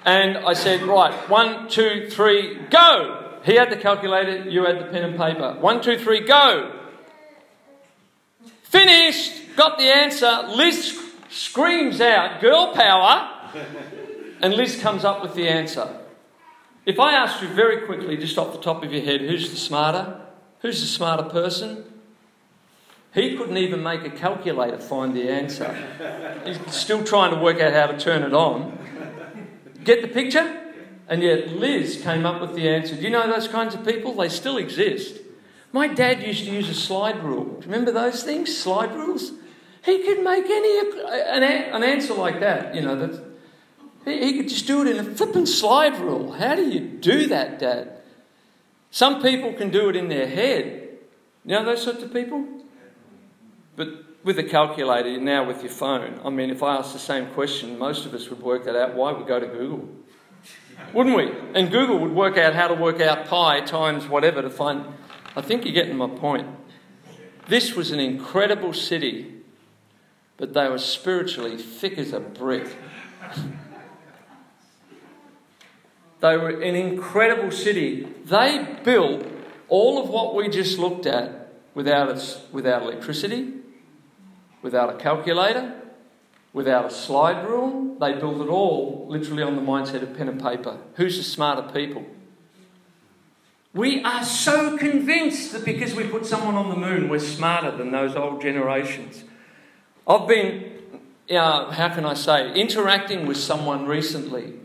And 0.07 0.37
I 0.37 0.53
said, 0.53 0.83
right, 0.83 1.13
one, 1.29 1.67
two, 1.67 2.09
three, 2.09 2.57
go! 2.69 3.39
He 3.43 3.55
had 3.55 3.69
the 3.69 3.75
calculator, 3.75 4.49
you 4.49 4.63
had 4.63 4.79
the 4.79 4.85
pen 4.85 5.03
and 5.03 5.17
paper. 5.17 5.57
One, 5.59 5.81
two, 5.81 5.99
three, 5.99 6.21
go! 6.21 6.79
Finished! 8.63 9.33
Got 9.57 9.77
the 9.77 9.83
answer. 9.83 10.43
Liz 10.47 10.97
screams 11.29 11.99
out, 11.99 12.39
girl 12.39 12.73
power! 12.73 13.51
And 14.41 14.53
Liz 14.53 14.79
comes 14.79 15.03
up 15.03 15.21
with 15.21 15.33
the 15.35 15.49
answer. 15.49 15.99
If 16.85 17.01
I 17.01 17.11
asked 17.11 17.41
you 17.41 17.49
very 17.49 17.85
quickly, 17.85 18.15
just 18.15 18.37
off 18.37 18.53
the 18.53 18.61
top 18.61 18.85
of 18.85 18.93
your 18.93 19.03
head, 19.03 19.19
who's 19.19 19.49
the 19.49 19.57
smarter? 19.57 20.21
Who's 20.61 20.79
the 20.79 20.87
smarter 20.87 21.23
person? 21.23 21.83
He 23.13 23.35
couldn't 23.35 23.57
even 23.57 23.83
make 23.83 24.05
a 24.05 24.09
calculator 24.09 24.77
find 24.77 25.13
the 25.13 25.29
answer. 25.29 25.75
He's 26.45 26.59
still 26.73 27.03
trying 27.03 27.33
to 27.33 27.41
work 27.41 27.59
out 27.59 27.73
how 27.73 27.87
to 27.87 27.99
turn 27.99 28.23
it 28.23 28.33
on. 28.33 28.76
Get 29.87 30.01
the 30.01 30.09
picture? 30.09 30.73
And 31.07 31.23
yet 31.23 31.47
Liz 31.47 32.01
came 32.03 32.25
up 32.25 32.41
with 32.41 32.53
the 32.55 32.67
answer. 32.67 32.93
Do 32.93 33.03
you 33.03 33.09
know 33.09 33.25
those 33.31 33.47
kinds 33.47 33.73
of 33.73 33.85
people? 33.85 34.13
They 34.13 34.27
still 34.27 34.57
exist. 34.57 35.21
My 35.71 35.87
dad 35.87 36.21
used 36.21 36.43
to 36.43 36.51
use 36.51 36.67
a 36.67 36.73
slide 36.73 37.23
rule. 37.23 37.63
Remember 37.65 37.93
those 37.93 38.21
things? 38.21 38.55
Slide 38.55 38.93
rules? 38.93 39.31
He 39.85 40.03
could 40.03 40.25
make 40.25 40.43
any 40.43 40.79
an, 40.79 41.43
an 41.73 41.83
answer 41.83 42.13
like 42.15 42.41
that. 42.41 42.75
You 42.75 42.81
know, 42.81 42.95
that 42.97 43.23
he, 44.03 44.25
he 44.25 44.37
could 44.37 44.49
just 44.49 44.67
do 44.67 44.81
it 44.81 44.93
in 44.93 44.99
a 44.99 45.15
flipping 45.15 45.45
slide 45.45 45.97
rule. 46.01 46.33
How 46.33 46.55
do 46.55 46.67
you 46.67 46.81
do 46.81 47.27
that, 47.27 47.59
Dad? 47.59 48.01
Some 48.91 49.21
people 49.21 49.53
can 49.53 49.69
do 49.69 49.87
it 49.87 49.95
in 49.95 50.09
their 50.09 50.27
head. 50.27 50.97
You 51.45 51.51
know 51.51 51.63
those 51.63 51.81
sorts 51.81 52.03
of 52.03 52.11
people? 52.11 52.45
But 53.77 53.87
with 54.23 54.39
a 54.39 54.43
calculator, 54.43 55.19
now 55.19 55.45
with 55.45 55.61
your 55.61 55.71
phone, 55.71 56.19
I 56.23 56.29
mean, 56.29 56.49
if 56.49 56.61
I 56.63 56.77
asked 56.77 56.93
the 56.93 56.99
same 56.99 57.27
question, 57.27 57.77
most 57.77 58.05
of 58.05 58.13
us 58.13 58.29
would 58.29 58.41
work 58.41 58.65
that 58.65 58.75
out. 58.75 58.95
Why? 58.95 59.11
We'd 59.13 59.27
go 59.27 59.39
to 59.39 59.47
Google. 59.47 59.89
Wouldn't 60.93 61.15
we? 61.15 61.31
And 61.53 61.71
Google 61.71 61.99
would 61.99 62.13
work 62.13 62.37
out 62.37 62.53
how 62.53 62.67
to 62.67 62.73
work 62.73 63.01
out 63.01 63.25
pi 63.25 63.61
times 63.61 64.07
whatever 64.07 64.41
to 64.41 64.49
find. 64.49 64.85
I 65.35 65.41
think 65.41 65.65
you're 65.65 65.73
getting 65.73 65.97
my 65.97 66.07
point. 66.07 66.47
This 67.47 67.75
was 67.75 67.91
an 67.91 67.99
incredible 67.99 68.73
city 68.73 69.37
but 70.37 70.53
they 70.53 70.69
were 70.69 70.77
spiritually 70.77 71.57
thick 71.57 71.97
as 71.97 72.13
a 72.13 72.19
brick. 72.19 72.77
they 76.21 76.37
were 76.37 76.61
an 76.61 76.75
incredible 76.75 77.51
city. 77.51 78.07
They 78.23 78.77
built 78.83 79.25
all 79.67 80.01
of 80.01 80.09
what 80.09 80.35
we 80.35 80.47
just 80.47 80.77
looked 80.77 81.07
at 81.07 81.53
without, 81.73 82.39
without 82.51 82.83
electricity, 82.83 83.53
without 84.67 84.93
a 84.93 84.97
calculator, 84.97 85.73
without 86.51 86.83
a 86.83 86.89
slide 86.89 87.47
rule. 87.47 87.95
They 88.01 88.11
built 88.11 88.41
it 88.41 88.49
all 88.49 89.05
literally 89.07 89.41
on 89.41 89.55
the 89.55 89.61
mindset 89.61 90.01
of 90.03 90.13
pen 90.17 90.27
and 90.27 90.43
paper. 90.43 90.77
Who's 90.95 91.15
the 91.15 91.23
smarter 91.23 91.71
people? 91.71 92.05
We 93.73 94.03
are 94.03 94.25
so 94.25 94.77
convinced 94.77 95.53
that 95.53 95.63
because 95.63 95.95
we 95.95 96.03
put 96.03 96.25
someone 96.25 96.55
on 96.55 96.67
the 96.69 96.75
moon, 96.75 97.07
we're 97.07 97.19
smarter 97.19 97.71
than 97.71 97.91
those 97.91 98.13
old 98.17 98.41
generations. 98.41 99.23
I've 100.05 100.27
been, 100.27 100.73
uh, 101.31 101.71
how 101.71 101.87
can 101.87 102.05
I 102.05 102.15
say, 102.15 102.53
interacting 102.53 103.25
with 103.25 103.37
someone 103.37 103.85
recently, 103.85 104.55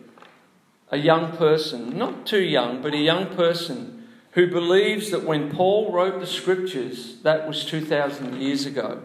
a 0.91 0.97
young 0.97 1.37
person, 1.37 1.97
not 1.97 2.27
too 2.27 2.43
young, 2.43 2.83
but 2.83 2.93
a 2.93 2.99
young 2.99 3.27
person 3.37 4.09
who 4.33 4.49
believes 4.49 5.13
that 5.13 5.23
when 5.23 5.53
Paul 5.53 5.93
wrote 5.93 6.19
the 6.19 6.27
scriptures, 6.27 7.19
that 7.23 7.47
was 7.47 7.65
2,000 7.65 8.41
years 8.43 8.67
ago. 8.67 9.03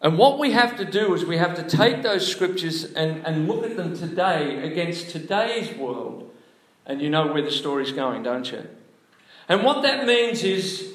And 0.00 0.16
what 0.16 0.38
we 0.38 0.52
have 0.52 0.76
to 0.78 0.84
do 0.84 1.14
is 1.14 1.24
we 1.24 1.36
have 1.36 1.54
to 1.56 1.62
take 1.62 2.02
those 2.02 2.26
scriptures 2.26 2.84
and, 2.84 3.24
and 3.26 3.46
look 3.46 3.64
at 3.64 3.76
them 3.76 3.96
today 3.96 4.64
against 4.64 5.10
today's 5.10 5.76
world 5.76 6.30
and 6.86 7.02
you 7.02 7.10
know 7.10 7.32
where 7.32 7.42
the 7.42 7.50
story's 7.50 7.92
going, 7.92 8.22
don't 8.22 8.50
you? 8.50 8.66
And 9.48 9.62
what 9.62 9.82
that 9.82 10.06
means 10.06 10.42
is 10.42 10.94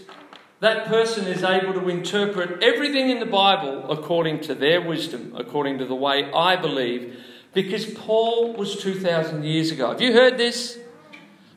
that 0.59 0.87
person 0.87 1.27
is 1.27 1.43
able 1.43 1.73
to 1.73 1.87
interpret 1.89 2.63
everything 2.63 3.09
in 3.09 3.19
the 3.19 3.25
Bible 3.25 3.89
according 3.91 4.41
to 4.41 4.55
their 4.55 4.81
wisdom, 4.81 5.33
according 5.37 5.77
to 5.77 5.85
the 5.85 5.95
way 5.95 6.31
I 6.33 6.55
believe, 6.55 7.17
because 7.53 7.85
Paul 7.85 8.53
was 8.53 8.75
2,000 8.81 9.43
years 9.43 9.71
ago. 9.71 9.89
Have 9.89 10.01
you 10.01 10.13
heard 10.13 10.37
this? 10.37 10.79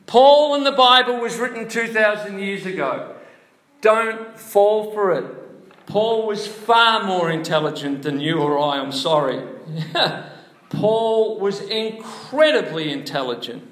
Paul 0.05 0.55
and 0.55 0.65
the 0.65 0.71
Bible 0.71 1.17
was 1.17 1.37
written 1.37 1.67
2,000 1.67 2.39
years 2.39 2.65
ago. 2.65 3.15
Don't 3.81 4.37
fall 4.37 4.91
for 4.93 5.11
it. 5.13 5.25
Paul 5.89 6.25
was 6.25 6.47
far 6.47 7.03
more 7.03 7.29
intelligent 7.29 8.03
than 8.03 8.21
you 8.21 8.37
or 8.37 8.57
I, 8.57 8.79
I'm 8.79 8.93
sorry. 8.93 9.45
Paul 10.69 11.39
was 11.39 11.61
incredibly 11.61 12.91
intelligent 12.91 13.69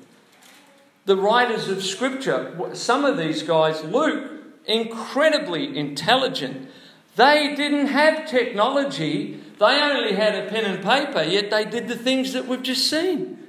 the 1.08 1.16
writers 1.16 1.70
of 1.70 1.82
Scripture, 1.84 2.54
some 2.74 3.06
of 3.06 3.18
these 3.18 3.42
guys, 3.42 3.82
Luke, 3.86 4.30
incredibly 4.66 5.78
intelligent. 5.78 6.70
They 7.16 7.56
didn't 7.56 7.88
have 7.88 8.30
technology, 8.30 9.42
they 9.58 9.82
only 9.82 10.14
had 10.14 10.36
a 10.36 10.50
pen 10.50 10.66
and 10.66 10.84
paper, 10.84 11.24
yet 11.24 11.50
they 11.50 11.64
did 11.64 11.88
the 11.88 11.96
things 11.96 12.34
that 12.34 12.46
we've 12.46 12.62
just 12.62 12.90
seen. 12.90 13.40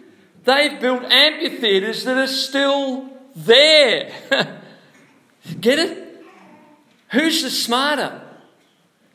They've 0.45 0.81
built 0.81 1.03
amphitheatres 1.03 2.05
that 2.05 2.17
are 2.17 2.29
still 2.29 3.11
there. 3.35 4.13
Get 5.61 5.81
it? 5.81 6.25
Who's 7.11 7.43
the 7.43 7.51
smarter? 7.51 8.23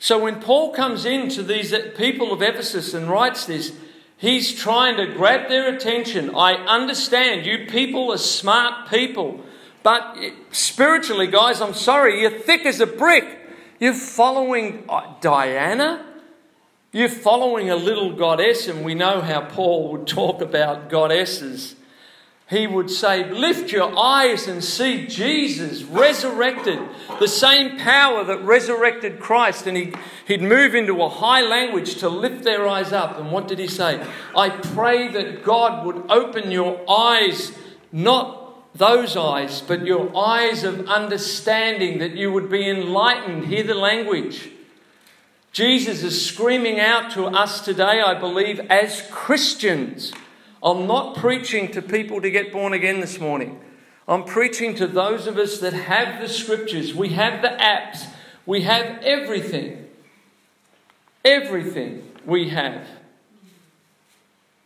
So 0.04 0.18
when 0.18 0.38
Paul 0.38 0.74
comes 0.74 1.06
into 1.06 1.42
these 1.42 1.74
people 1.96 2.30
of 2.30 2.42
Ephesus 2.42 2.92
and 2.92 3.08
writes 3.08 3.46
this, 3.46 3.72
He's 4.18 4.54
trying 4.54 4.98
to 4.98 5.06
grab 5.06 5.48
their 5.48 5.74
attention. 5.74 6.34
I 6.34 6.56
understand 6.56 7.46
you 7.46 7.64
people 7.68 8.12
are 8.12 8.18
smart 8.18 8.90
people, 8.90 9.42
but 9.82 10.18
spiritually, 10.50 11.26
guys, 11.26 11.62
I'm 11.62 11.72
sorry, 11.72 12.20
you're 12.20 12.38
thick 12.38 12.66
as 12.66 12.80
a 12.80 12.86
brick. 12.86 13.24
You're 13.80 13.94
following 13.94 14.84
uh, 14.90 15.14
Diana. 15.22 16.04
You're 16.92 17.08
following 17.08 17.70
a 17.70 17.76
little 17.76 18.14
goddess, 18.14 18.68
and 18.68 18.84
we 18.84 18.94
know 18.94 19.22
how 19.22 19.40
Paul 19.40 19.90
would 19.92 20.06
talk 20.06 20.42
about 20.42 20.90
goddesses 20.90 21.76
he 22.48 22.66
would 22.66 22.90
say, 22.90 23.30
Lift 23.30 23.72
your 23.72 23.96
eyes 23.98 24.46
and 24.46 24.62
see 24.62 25.06
Jesus 25.06 25.82
resurrected, 25.82 26.78
the 27.18 27.28
same 27.28 27.78
power 27.78 28.22
that 28.24 28.42
resurrected 28.42 29.18
Christ. 29.18 29.66
And 29.66 29.76
he, 29.76 29.92
he'd 30.26 30.42
move 30.42 30.74
into 30.74 31.02
a 31.02 31.08
high 31.08 31.40
language 31.40 31.96
to 31.96 32.08
lift 32.08 32.44
their 32.44 32.68
eyes 32.68 32.92
up. 32.92 33.18
And 33.18 33.32
what 33.32 33.48
did 33.48 33.58
he 33.58 33.68
say? 33.68 34.04
I 34.36 34.50
pray 34.50 35.08
that 35.08 35.42
God 35.42 35.86
would 35.86 36.10
open 36.10 36.50
your 36.50 36.84
eyes, 36.88 37.52
not 37.90 38.74
those 38.74 39.16
eyes, 39.16 39.62
but 39.62 39.86
your 39.86 40.14
eyes 40.14 40.64
of 40.64 40.86
understanding, 40.88 41.98
that 41.98 42.12
you 42.12 42.30
would 42.30 42.50
be 42.50 42.68
enlightened. 42.68 43.46
Hear 43.46 43.62
the 43.62 43.74
language. 43.74 44.50
Jesus 45.52 46.02
is 46.02 46.26
screaming 46.26 46.80
out 46.80 47.12
to 47.12 47.26
us 47.26 47.64
today, 47.64 48.02
I 48.02 48.18
believe, 48.18 48.58
as 48.68 49.08
Christians. 49.10 50.12
I'm 50.64 50.86
not 50.86 51.16
preaching 51.16 51.70
to 51.72 51.82
people 51.82 52.22
to 52.22 52.30
get 52.30 52.50
born 52.50 52.72
again 52.72 53.00
this 53.00 53.20
morning. 53.20 53.60
I'm 54.08 54.24
preaching 54.24 54.74
to 54.76 54.86
those 54.86 55.26
of 55.26 55.36
us 55.36 55.58
that 55.58 55.74
have 55.74 56.22
the 56.22 56.28
scriptures. 56.28 56.94
We 56.94 57.10
have 57.10 57.42
the 57.42 57.48
apps. 57.48 58.06
We 58.46 58.62
have 58.62 59.02
everything. 59.02 59.88
Everything 61.22 62.10
we 62.24 62.48
have. 62.48 62.86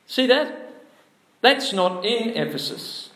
See 0.07 0.27
that? 0.27 0.73
That's 1.41 1.73
not 1.73 2.05
in 2.05 2.31
Ephesus. 2.31 3.11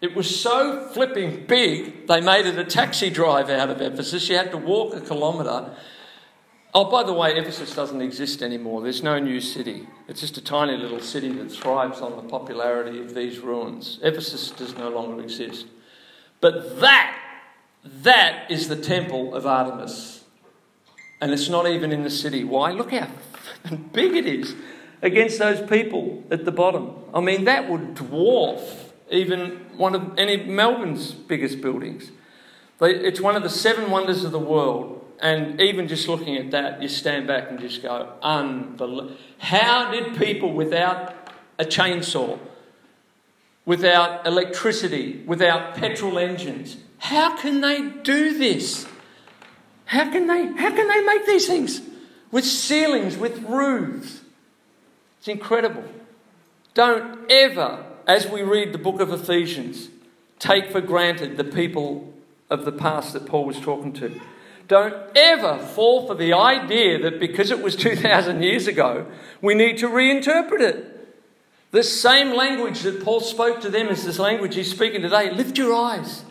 It 0.00 0.14
was 0.14 0.40
so 0.40 0.88
flipping 0.92 1.46
big, 1.46 2.06
they 2.06 2.20
made 2.20 2.46
it 2.46 2.58
a 2.58 2.64
taxi 2.64 3.10
drive 3.10 3.50
out 3.50 3.70
of 3.70 3.80
Ephesus. 3.80 4.28
You 4.28 4.36
had 4.36 4.52
to 4.52 4.56
walk 4.56 4.94
a 4.94 5.00
kilometre 5.00 5.74
Oh, 6.74 6.90
by 6.90 7.02
the 7.02 7.14
way, 7.14 7.34
Ephesus 7.34 7.74
doesn't 7.74 8.02
exist 8.02 8.42
anymore. 8.42 8.82
There's 8.82 9.02
no 9.02 9.18
new 9.18 9.40
city. 9.40 9.88
It's 10.06 10.20
just 10.20 10.36
a 10.36 10.42
tiny 10.42 10.76
little 10.76 11.00
city 11.00 11.32
that 11.32 11.50
thrives 11.50 12.00
on 12.00 12.16
the 12.16 12.22
popularity 12.22 13.00
of 13.00 13.14
these 13.14 13.38
ruins. 13.38 13.98
Ephesus 14.02 14.50
does 14.50 14.76
no 14.76 14.90
longer 14.90 15.22
exist. 15.22 15.66
But 16.40 16.78
that, 16.80 17.18
that 17.84 18.50
is 18.50 18.68
the 18.68 18.76
temple 18.76 19.34
of 19.34 19.46
Artemis. 19.46 20.24
And 21.20 21.32
it's 21.32 21.48
not 21.48 21.66
even 21.66 21.90
in 21.90 22.02
the 22.02 22.10
city. 22.10 22.44
Why? 22.44 22.72
Look 22.72 22.92
how 22.92 23.08
big 23.92 24.14
it 24.14 24.26
is 24.26 24.54
against 25.00 25.38
those 25.38 25.66
people 25.68 26.22
at 26.30 26.44
the 26.44 26.52
bottom. 26.52 26.94
I 27.14 27.20
mean, 27.20 27.44
that 27.44 27.68
would 27.68 27.94
dwarf 27.94 28.60
even 29.10 29.64
one 29.76 29.94
of 29.94 30.18
any 30.18 30.44
Melbourne's 30.44 31.12
biggest 31.12 31.62
buildings. 31.62 32.10
It's 32.80 33.20
one 33.20 33.36
of 33.36 33.42
the 33.42 33.50
seven 33.50 33.90
wonders 33.90 34.22
of 34.22 34.32
the 34.32 34.38
world 34.38 34.97
and 35.20 35.60
even 35.60 35.88
just 35.88 36.08
looking 36.08 36.36
at 36.36 36.50
that, 36.52 36.80
you 36.80 36.88
stand 36.88 37.26
back 37.26 37.50
and 37.50 37.58
just 37.58 37.82
go, 37.82 38.12
unbelievable. 38.22 39.16
How 39.38 39.90
did 39.90 40.16
people 40.16 40.52
without 40.52 41.14
a 41.58 41.64
chainsaw, 41.64 42.38
without 43.64 44.26
electricity, 44.26 45.22
without 45.26 45.74
petrol 45.74 46.18
engines, 46.18 46.76
how 46.98 47.36
can 47.36 47.60
they 47.60 47.82
do 48.02 48.38
this? 48.38 48.86
How 49.86 50.10
can 50.10 50.26
they, 50.26 50.46
how 50.46 50.70
can 50.70 50.88
they 50.88 51.00
make 51.02 51.26
these 51.26 51.46
things? 51.46 51.80
With 52.30 52.44
ceilings, 52.44 53.16
with 53.16 53.42
roofs. 53.42 54.20
It's 55.18 55.28
incredible. 55.28 55.84
Don't 56.74 57.30
ever, 57.30 57.84
as 58.06 58.28
we 58.28 58.42
read 58.42 58.72
the 58.72 58.78
book 58.78 59.00
of 59.00 59.12
Ephesians, 59.12 59.88
take 60.38 60.70
for 60.70 60.80
granted 60.80 61.36
the 61.36 61.44
people 61.44 62.12
of 62.50 62.64
the 62.64 62.72
past 62.72 63.14
that 63.14 63.26
Paul 63.26 63.44
was 63.44 63.58
talking 63.58 63.92
to. 63.94 64.20
Don't 64.68 64.94
ever 65.16 65.58
fall 65.58 66.06
for 66.06 66.14
the 66.14 66.34
idea 66.34 66.98
that 67.02 67.18
because 67.18 67.50
it 67.50 67.62
was 67.62 67.74
2,000 67.74 68.42
years 68.42 68.66
ago, 68.66 69.06
we 69.40 69.54
need 69.54 69.78
to 69.78 69.88
reinterpret 69.88 70.60
it. 70.60 70.94
The 71.70 71.82
same 71.82 72.34
language 72.34 72.82
that 72.82 73.02
Paul 73.02 73.20
spoke 73.20 73.60
to 73.62 73.70
them 73.70 73.88
is 73.88 74.04
this 74.04 74.18
language 74.18 74.54
he's 74.54 74.70
speaking 74.70 75.02
today. 75.02 75.30
Lift 75.30 75.56
your 75.58 75.74
eyes. 75.74 76.24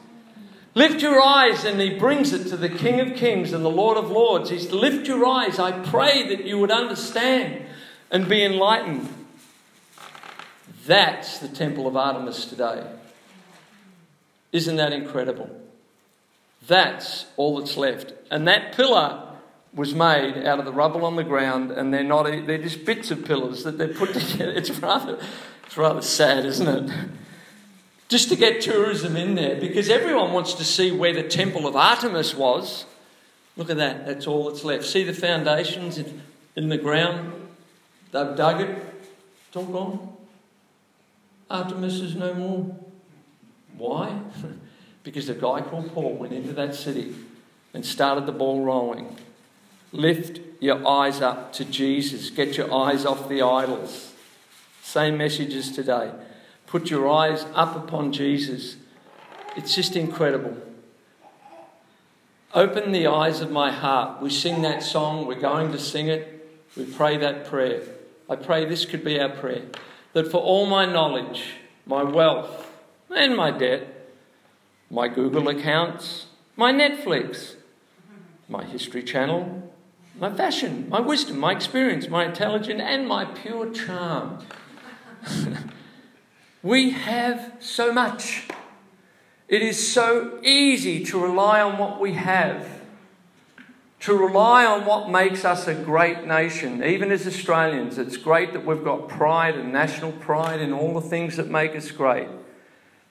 Lift 0.76 1.02
your 1.02 1.20
eyes, 1.20 1.66
and 1.66 1.82
he 1.82 1.98
brings 1.98 2.34
it 2.34 2.48
to 2.50 2.58
the 2.58 2.70
King 2.70 3.00
of 3.00 3.16
Kings 3.16 3.54
and 3.54 3.66
the 3.66 3.70
Lord 3.70 3.98
of 3.98 4.12
Lords. 4.12 4.52
He's 4.52 4.72
lift 4.72 5.08
your 5.08 5.26
eyes. 5.26 5.58
I 5.58 5.72
pray 5.72 6.28
that 6.30 6.46
you 6.46 6.60
would 6.60 6.70
understand 6.70 7.66
and 8.12 8.30
be 8.30 8.44
enlightened. 8.44 9.10
That's 10.86 11.40
the 11.40 11.48
temple 11.48 11.88
of 11.88 11.98
Artemis 11.98 12.46
today. 12.46 12.86
Isn't 14.52 14.76
that 14.76 14.94
incredible? 14.94 15.50
That's 16.68 17.26
all 17.38 17.60
that's 17.60 17.78
left. 17.78 18.14
And 18.30 18.48
that 18.48 18.74
pillar 18.76 19.24
was 19.74 19.94
made 19.94 20.46
out 20.46 20.60
of 20.60 20.66
the 20.66 20.72
rubble 20.72 21.06
on 21.06 21.16
the 21.16 21.24
ground, 21.24 21.72
and 21.72 21.94
they're 21.94 22.04
not, 22.04 22.24
they're 22.24 22.58
just 22.58 22.84
bits 22.84 23.12
of 23.12 23.26
pillars 23.26 23.64
that 23.64 23.78
they're 23.78 23.88
put 23.88 24.14
together. 24.14 24.52
It's 24.52 24.70
rather, 24.72 25.20
it's 25.66 25.78
rather 25.78 26.02
sad, 26.02 26.46
isn't 26.46 26.68
it? 26.68 27.10
Just 28.10 28.30
to 28.30 28.36
get 28.36 28.62
tourism 28.62 29.16
in 29.16 29.36
there, 29.36 29.60
because 29.60 29.90
everyone 29.90 30.34
wants 30.34 30.54
to 30.56 30.64
see 30.64 30.92
where 30.92 31.14
the 31.14 31.24
temple 31.24 31.68
of 31.68 31.76
Artemis 31.76 32.34
was. 32.36 32.86
Look 33.56 33.70
at 33.70 33.78
that, 33.78 34.06
that's 34.06 34.28
all 34.28 34.50
that's 34.50 34.64
left. 34.64 34.86
See 34.86 35.04
the 35.04 35.14
foundations 35.14 36.00
in 36.56 36.70
the 36.70 36.78
ground? 36.78 37.34
They've 38.12 38.36
dug 38.36 38.62
it, 38.62 38.70
it's 39.48 39.58
all 39.58 39.66
gone. 39.66 40.14
Artemis 41.50 41.96
is 41.96 42.16
no 42.16 42.34
more. 42.34 42.76
Why? 43.78 44.20
because 45.08 45.30
a 45.30 45.34
guy 45.34 45.62
called 45.62 45.94
Paul 45.94 46.16
went 46.18 46.34
into 46.34 46.52
that 46.52 46.76
city 46.76 47.16
and 47.74 47.86
started 47.86 48.26
the 48.26 48.34
ball 48.34 48.66
rolling. 48.66 49.16
Lift 49.94 50.42
your 50.60 50.86
eyes 50.86 51.22
up 51.22 51.54
to 51.54 51.64
Jesus. 51.64 52.30
Get 52.30 52.58
your 52.58 52.74
eyes 52.74 53.06
off 53.06 53.30
the 53.30 53.42
idols. 53.42 54.12
Same 54.82 55.18
messages 55.18 55.72
today. 55.72 56.12
Put 56.66 56.90
your 56.90 57.10
eyes 57.10 57.46
up 57.56 57.74
upon 57.78 58.12
Jesus. 58.12 58.76
It's 59.56 59.74
just 59.74 59.96
incredible. 59.96 60.58
Open 62.54 62.92
the 62.92 63.08
eyes 63.08 63.40
of 63.40 63.50
my 63.50 63.72
heart. 63.72 64.22
We 64.22 64.30
sing 64.30 64.62
that 64.64 64.84
song, 64.84 65.26
we're 65.26 65.40
going 65.40 65.72
to 65.72 65.80
sing 65.80 66.10
it, 66.10 66.62
we 66.76 66.84
pray 66.84 67.16
that 67.16 67.46
prayer. 67.46 67.82
I 68.30 68.36
pray 68.36 68.66
this 68.66 68.84
could 68.84 69.06
be 69.06 69.18
our 69.22 69.30
prayer 69.30 69.64
that 70.12 70.30
for 70.30 70.42
all 70.42 70.66
my 70.66 70.86
knowledge, 70.86 71.54
my 71.86 72.04
wealth, 72.04 72.70
and 73.16 73.38
my 73.38 73.52
debt, 73.52 73.94
my 74.90 75.08
Google 75.08 75.50
accounts, 75.50 76.28
my 76.56 76.72
Netflix, 76.72 77.56
my 78.48 78.64
History 78.64 79.04
Channel, 79.04 79.72
my 80.20 80.34
fashion, 80.34 80.88
my 80.90 81.00
wisdom, 81.00 81.40
my 81.40 81.52
experience, 81.52 82.08
my 82.08 82.26
intelligence, 82.26 82.82
and 82.84 83.08
my 83.08 83.26
pure 83.26 83.72
charm. 83.72 84.40
we 86.64 86.92
have 86.92 87.54
so 87.60 87.92
much. 87.94 88.48
It 89.48 89.62
is 89.62 89.92
so 89.92 90.40
easy 90.44 91.04
to 91.06 91.20
rely 91.20 91.62
on 91.62 91.78
what 91.78 92.00
we 92.00 92.14
have, 92.14 92.82
to 94.02 94.16
rely 94.16 94.66
on 94.66 94.86
what 94.86 95.10
makes 95.10 95.46
us 95.46 95.68
a 95.68 95.74
great 95.74 96.26
nation. 96.26 96.84
Even 96.84 97.12
as 97.12 97.28
Australians, 97.28 97.98
it's 97.98 98.18
great 98.18 98.54
that 98.54 98.66
we've 98.66 98.84
got 98.84 99.08
pride 99.08 99.56
and 99.56 99.72
national 99.72 100.14
pride 100.14 100.62
in 100.62 100.74
all 100.74 100.94
the 100.94 101.08
things 101.08 101.38
that 101.38 101.50
make 101.50 101.76
us 101.76 101.92
great. 101.92 102.28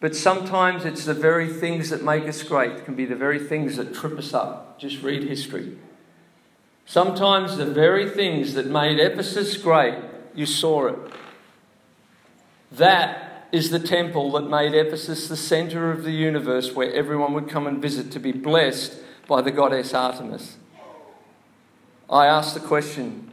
But 0.01 0.15
sometimes 0.15 0.85
it's 0.85 1.05
the 1.05 1.15
very 1.15 1.49
things 1.49 1.91
that 1.91 2.05
make 2.05 2.25
us 2.25 2.43
great, 2.43 2.85
can 2.85 2.95
be 2.95 3.07
the 3.07 3.17
very 3.17 3.39
things 3.39 3.77
that 3.77 3.95
trip 3.95 4.19
us 4.19 4.35
up. 4.35 4.79
Just 4.79 5.03
read 5.03 5.25
history. 5.25 5.79
Sometimes 6.85 7.57
the 7.57 7.67
very 7.67 8.09
things 8.09 8.55
that 8.55 8.67
made 8.67 9.01
Ephesus 9.01 9.57
great, 9.57 9.99
you 10.35 10.47
saw 10.47 10.89
it. 10.89 10.99
That 12.71 13.49
is 13.53 13.71
the 13.71 13.81
temple 13.81 14.33
that 14.33 14.51
made 14.51 14.75
Ephesus 14.75 15.29
the 15.29 15.37
center 15.37 15.91
of 15.91 16.05
the 16.05 16.13
universe 16.13 16.75
where 16.75 16.93
everyone 16.93 17.33
would 17.33 17.49
come 17.49 17.67
and 17.67 17.81
visit 17.81 18.13
to 18.13 18.21
be 18.21 18.33
blessed 18.33 18.99
by 19.27 19.41
the 19.41 19.51
goddess 19.51 19.95
Artemis. 19.95 20.59
I 22.09 22.27
ask 22.27 22.55
the 22.55 22.61
question 22.61 23.33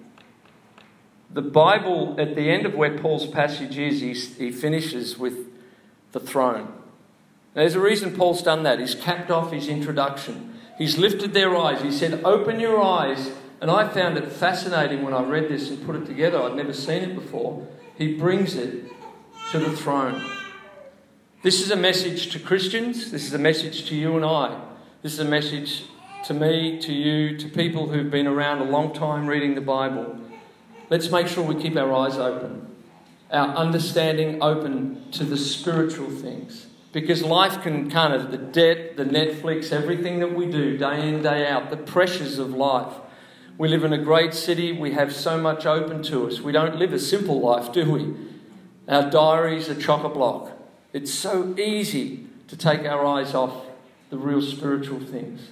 the 1.31 1.41
Bible, 1.41 2.15
at 2.19 2.35
the 2.35 2.51
end 2.51 2.67
of 2.67 2.75
where 2.75 2.95
Paul's 2.95 3.25
passage 3.25 3.77
is, 3.77 4.01
he, 4.01 4.13
he 4.13 4.51
finishes 4.51 5.17
with 5.17 5.52
the 6.13 6.19
throne. 6.19 6.67
Now, 7.55 7.61
there's 7.61 7.75
a 7.75 7.79
reason 7.79 8.15
Paul's 8.15 8.41
done 8.41 8.63
that. 8.63 8.79
He's 8.79 8.95
capped 8.95 9.29
off 9.29 9.51
his 9.51 9.67
introduction. 9.67 10.57
He's 10.77 10.97
lifted 10.97 11.33
their 11.33 11.55
eyes. 11.55 11.81
He 11.81 11.91
said, 11.91 12.23
Open 12.23 12.59
your 12.59 12.81
eyes. 12.81 13.31
And 13.61 13.69
I 13.69 13.87
found 13.87 14.17
it 14.17 14.31
fascinating 14.31 15.03
when 15.03 15.13
I 15.13 15.23
read 15.23 15.49
this 15.49 15.69
and 15.69 15.85
put 15.85 15.95
it 15.95 16.05
together. 16.05 16.41
I'd 16.41 16.55
never 16.55 16.73
seen 16.73 17.03
it 17.03 17.15
before. 17.15 17.67
He 17.97 18.15
brings 18.15 18.55
it 18.55 18.85
to 19.51 19.59
the 19.59 19.71
throne. 19.75 20.25
This 21.43 21.61
is 21.61 21.71
a 21.71 21.75
message 21.75 22.31
to 22.31 22.39
Christians. 22.39 23.11
This 23.11 23.25
is 23.25 23.33
a 23.33 23.39
message 23.39 23.87
to 23.89 23.95
you 23.95 24.15
and 24.15 24.25
I. 24.25 24.59
This 25.01 25.13
is 25.13 25.19
a 25.19 25.25
message 25.25 25.83
to 26.25 26.33
me, 26.33 26.79
to 26.79 26.93
you, 26.93 27.37
to 27.37 27.47
people 27.49 27.89
who've 27.89 28.09
been 28.09 28.27
around 28.27 28.59
a 28.59 28.65
long 28.65 28.93
time 28.93 29.27
reading 29.27 29.55
the 29.55 29.61
Bible. 29.61 30.17
Let's 30.89 31.09
make 31.09 31.27
sure 31.27 31.43
we 31.43 31.61
keep 31.61 31.77
our 31.77 31.93
eyes 31.93 32.17
open 32.17 32.72
our 33.33 33.49
understanding 33.55 34.41
open 34.41 35.11
to 35.11 35.23
the 35.23 35.37
spiritual 35.37 36.09
things. 36.09 36.67
Because 36.91 37.23
life 37.23 37.63
can 37.63 37.89
kind 37.89 38.13
of, 38.13 38.29
the 38.29 38.37
debt, 38.37 38.95
the 38.95 39.03
Netflix, 39.03 39.71
everything 39.71 40.19
that 40.19 40.35
we 40.35 40.45
do 40.45 40.77
day 40.77 41.09
in, 41.09 41.23
day 41.23 41.47
out, 41.47 41.71
the 41.71 41.77
pressures 41.77 42.37
of 42.37 42.51
life. 42.51 42.93
We 43.57 43.67
live 43.67 43.83
in 43.83 43.91
a 43.91 43.97
great 43.97 44.35
city, 44.35 44.71
we 44.71 44.91
have 44.91 45.13
so 45.13 45.39
much 45.39 45.65
open 45.65 46.03
to 46.03 46.27
us. 46.27 46.39
We 46.39 46.51
don't 46.51 46.77
live 46.77 46.93
a 46.93 46.99
simple 46.99 47.41
life, 47.41 47.71
do 47.73 47.91
we? 47.91 48.13
Our 48.87 49.09
diaries 49.09 49.69
are 49.69 49.75
chock 49.75 50.03
a 50.03 50.09
block. 50.09 50.51
It's 50.91 51.11
so 51.11 51.55
easy 51.57 52.27
to 52.47 52.55
take 52.55 52.81
our 52.81 53.03
eyes 53.03 53.33
off 53.33 53.65
the 54.11 54.17
real 54.17 54.41
spiritual 54.41 54.99
things. 54.99 55.49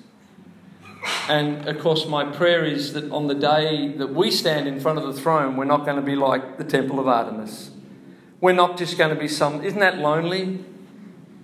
And 1.27 1.67
of 1.67 1.79
course, 1.79 2.05
my 2.05 2.25
prayer 2.25 2.63
is 2.63 2.93
that 2.93 3.11
on 3.11 3.25
the 3.25 3.33
day 3.33 3.87
that 3.93 4.13
we 4.13 4.29
stand 4.29 4.67
in 4.67 4.79
front 4.79 4.99
of 4.99 5.05
the 5.05 5.19
throne, 5.19 5.57
we're 5.57 5.65
not 5.65 5.85
going 5.85 5.95
to 5.95 6.03
be 6.03 6.15
like 6.15 6.59
the 6.59 6.63
Temple 6.63 6.99
of 6.99 7.07
Artemis. 7.07 7.70
We're 8.41 8.53
not 8.53 8.77
just 8.77 8.97
going 8.97 9.13
to 9.13 9.19
be 9.19 9.27
some. 9.27 9.63
Isn't 9.63 9.79
that 9.79 9.99
lonely? 9.99 10.65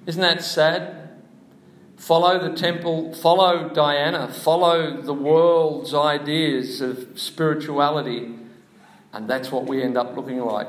Isn't 0.07 0.21
that 0.21 0.43
sad? 0.43 1.09
Follow 1.95 2.49
the 2.49 2.55
temple, 2.55 3.13
follow 3.13 3.69
Diana, 3.69 4.27
follow 4.31 5.01
the 5.01 5.13
world's 5.13 5.93
ideas 5.93 6.79
of 6.79 7.19
spirituality, 7.19 8.35
and 9.11 9.27
that's 9.27 9.51
what 9.51 9.65
we 9.65 9.81
end 9.81 9.97
up 9.97 10.15
looking 10.15 10.39
like. 10.39 10.67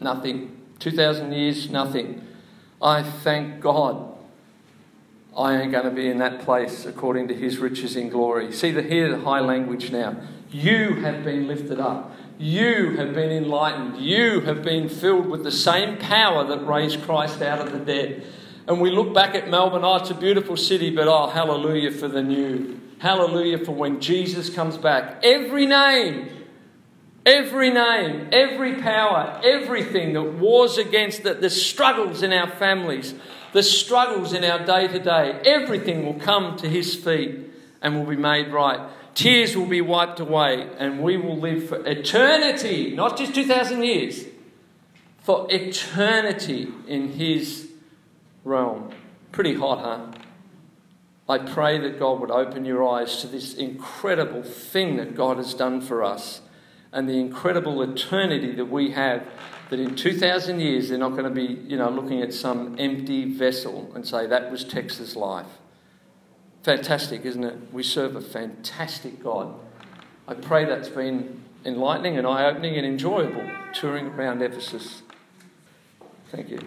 Nothing. 0.00 0.56
2,000 0.78 1.32
years, 1.32 1.68
nothing. 1.70 2.26
I 2.80 3.02
thank 3.02 3.60
God 3.60 4.16
I 5.36 5.60
ain't 5.60 5.72
going 5.72 5.84
to 5.84 5.90
be 5.90 6.08
in 6.08 6.18
that 6.18 6.40
place 6.40 6.86
according 6.86 7.28
to 7.28 7.34
his 7.34 7.58
riches 7.58 7.96
in 7.96 8.08
glory. 8.08 8.50
See, 8.50 8.70
the, 8.70 8.82
hear 8.82 9.10
the 9.10 9.22
high 9.22 9.40
language 9.40 9.90
now. 9.92 10.16
You 10.50 10.96
have 10.96 11.22
been 11.22 11.46
lifted 11.46 11.78
up. 11.78 12.12
You 12.40 12.96
have 12.96 13.12
been 13.12 13.30
enlightened. 13.30 13.98
You 13.98 14.40
have 14.40 14.62
been 14.62 14.88
filled 14.88 15.26
with 15.26 15.44
the 15.44 15.52
same 15.52 15.98
power 15.98 16.42
that 16.44 16.66
raised 16.66 17.02
Christ 17.02 17.42
out 17.42 17.58
of 17.58 17.70
the 17.70 17.78
dead. 17.78 18.24
And 18.66 18.80
we 18.80 18.90
look 18.90 19.12
back 19.12 19.34
at 19.34 19.50
Melbourne, 19.50 19.84
oh, 19.84 19.96
it's 19.96 20.08
a 20.08 20.14
beautiful 20.14 20.56
city, 20.56 20.88
but 20.88 21.06
oh, 21.06 21.28
hallelujah 21.28 21.90
for 21.90 22.08
the 22.08 22.22
new. 22.22 22.80
Hallelujah 22.98 23.62
for 23.62 23.72
when 23.72 24.00
Jesus 24.00 24.48
comes 24.48 24.78
back. 24.78 25.22
Every 25.22 25.66
name, 25.66 26.30
every 27.26 27.68
name, 27.68 28.30
every 28.32 28.76
power, 28.76 29.38
everything 29.44 30.14
that 30.14 30.22
wars 30.22 30.78
against 30.78 31.24
the, 31.24 31.34
the 31.34 31.50
struggles 31.50 32.22
in 32.22 32.32
our 32.32 32.48
families, 32.48 33.14
the 33.52 33.62
struggles 33.62 34.32
in 34.32 34.44
our 34.44 34.64
day 34.64 34.88
to 34.88 34.98
day, 34.98 35.38
everything 35.44 36.06
will 36.06 36.18
come 36.18 36.56
to 36.56 36.70
His 36.70 36.94
feet 36.94 37.50
and 37.82 37.98
will 37.98 38.06
be 38.06 38.16
made 38.16 38.50
right. 38.50 38.80
Tears 39.14 39.56
will 39.56 39.66
be 39.66 39.80
wiped 39.80 40.20
away 40.20 40.68
and 40.78 41.02
we 41.02 41.16
will 41.16 41.38
live 41.38 41.68
for 41.68 41.84
eternity, 41.86 42.94
not 42.94 43.16
just 43.16 43.34
2,000 43.34 43.82
years, 43.82 44.24
for 45.20 45.46
eternity 45.50 46.68
in 46.86 47.12
His 47.12 47.70
realm. 48.44 48.92
Pretty 49.32 49.54
hot, 49.54 49.78
huh? 49.80 50.06
I 51.28 51.38
pray 51.38 51.78
that 51.78 51.98
God 51.98 52.20
would 52.20 52.30
open 52.30 52.64
your 52.64 52.88
eyes 52.88 53.20
to 53.20 53.28
this 53.28 53.54
incredible 53.54 54.42
thing 54.42 54.96
that 54.96 55.14
God 55.14 55.36
has 55.36 55.54
done 55.54 55.80
for 55.80 56.02
us 56.02 56.40
and 56.92 57.08
the 57.08 57.20
incredible 57.20 57.82
eternity 57.82 58.52
that 58.52 58.64
we 58.64 58.90
have 58.92 59.24
that 59.68 59.78
in 59.78 59.94
2,000 59.94 60.60
years 60.60 60.88
they're 60.88 60.98
not 60.98 61.10
going 61.10 61.24
to 61.24 61.30
be, 61.30 61.60
you 61.68 61.76
know, 61.76 61.88
looking 61.88 62.20
at 62.20 62.34
some 62.34 62.74
empty 62.78 63.32
vessel 63.32 63.92
and 63.94 64.06
say 64.06 64.26
that 64.26 64.50
was 64.50 64.64
Tex's 64.64 65.14
life. 65.14 65.46
Fantastic, 66.62 67.24
isn't 67.24 67.44
it? 67.44 67.72
We 67.72 67.82
serve 67.82 68.16
a 68.16 68.20
fantastic 68.20 69.22
God. 69.22 69.54
I 70.28 70.34
pray 70.34 70.64
that's 70.66 70.88
been 70.88 71.42
enlightening 71.64 72.18
and 72.18 72.26
eye 72.26 72.44
opening 72.44 72.76
and 72.76 72.86
enjoyable 72.86 73.50
touring 73.72 74.06
around 74.08 74.42
Ephesus. 74.42 75.02
Thank 76.30 76.50
you. 76.50 76.60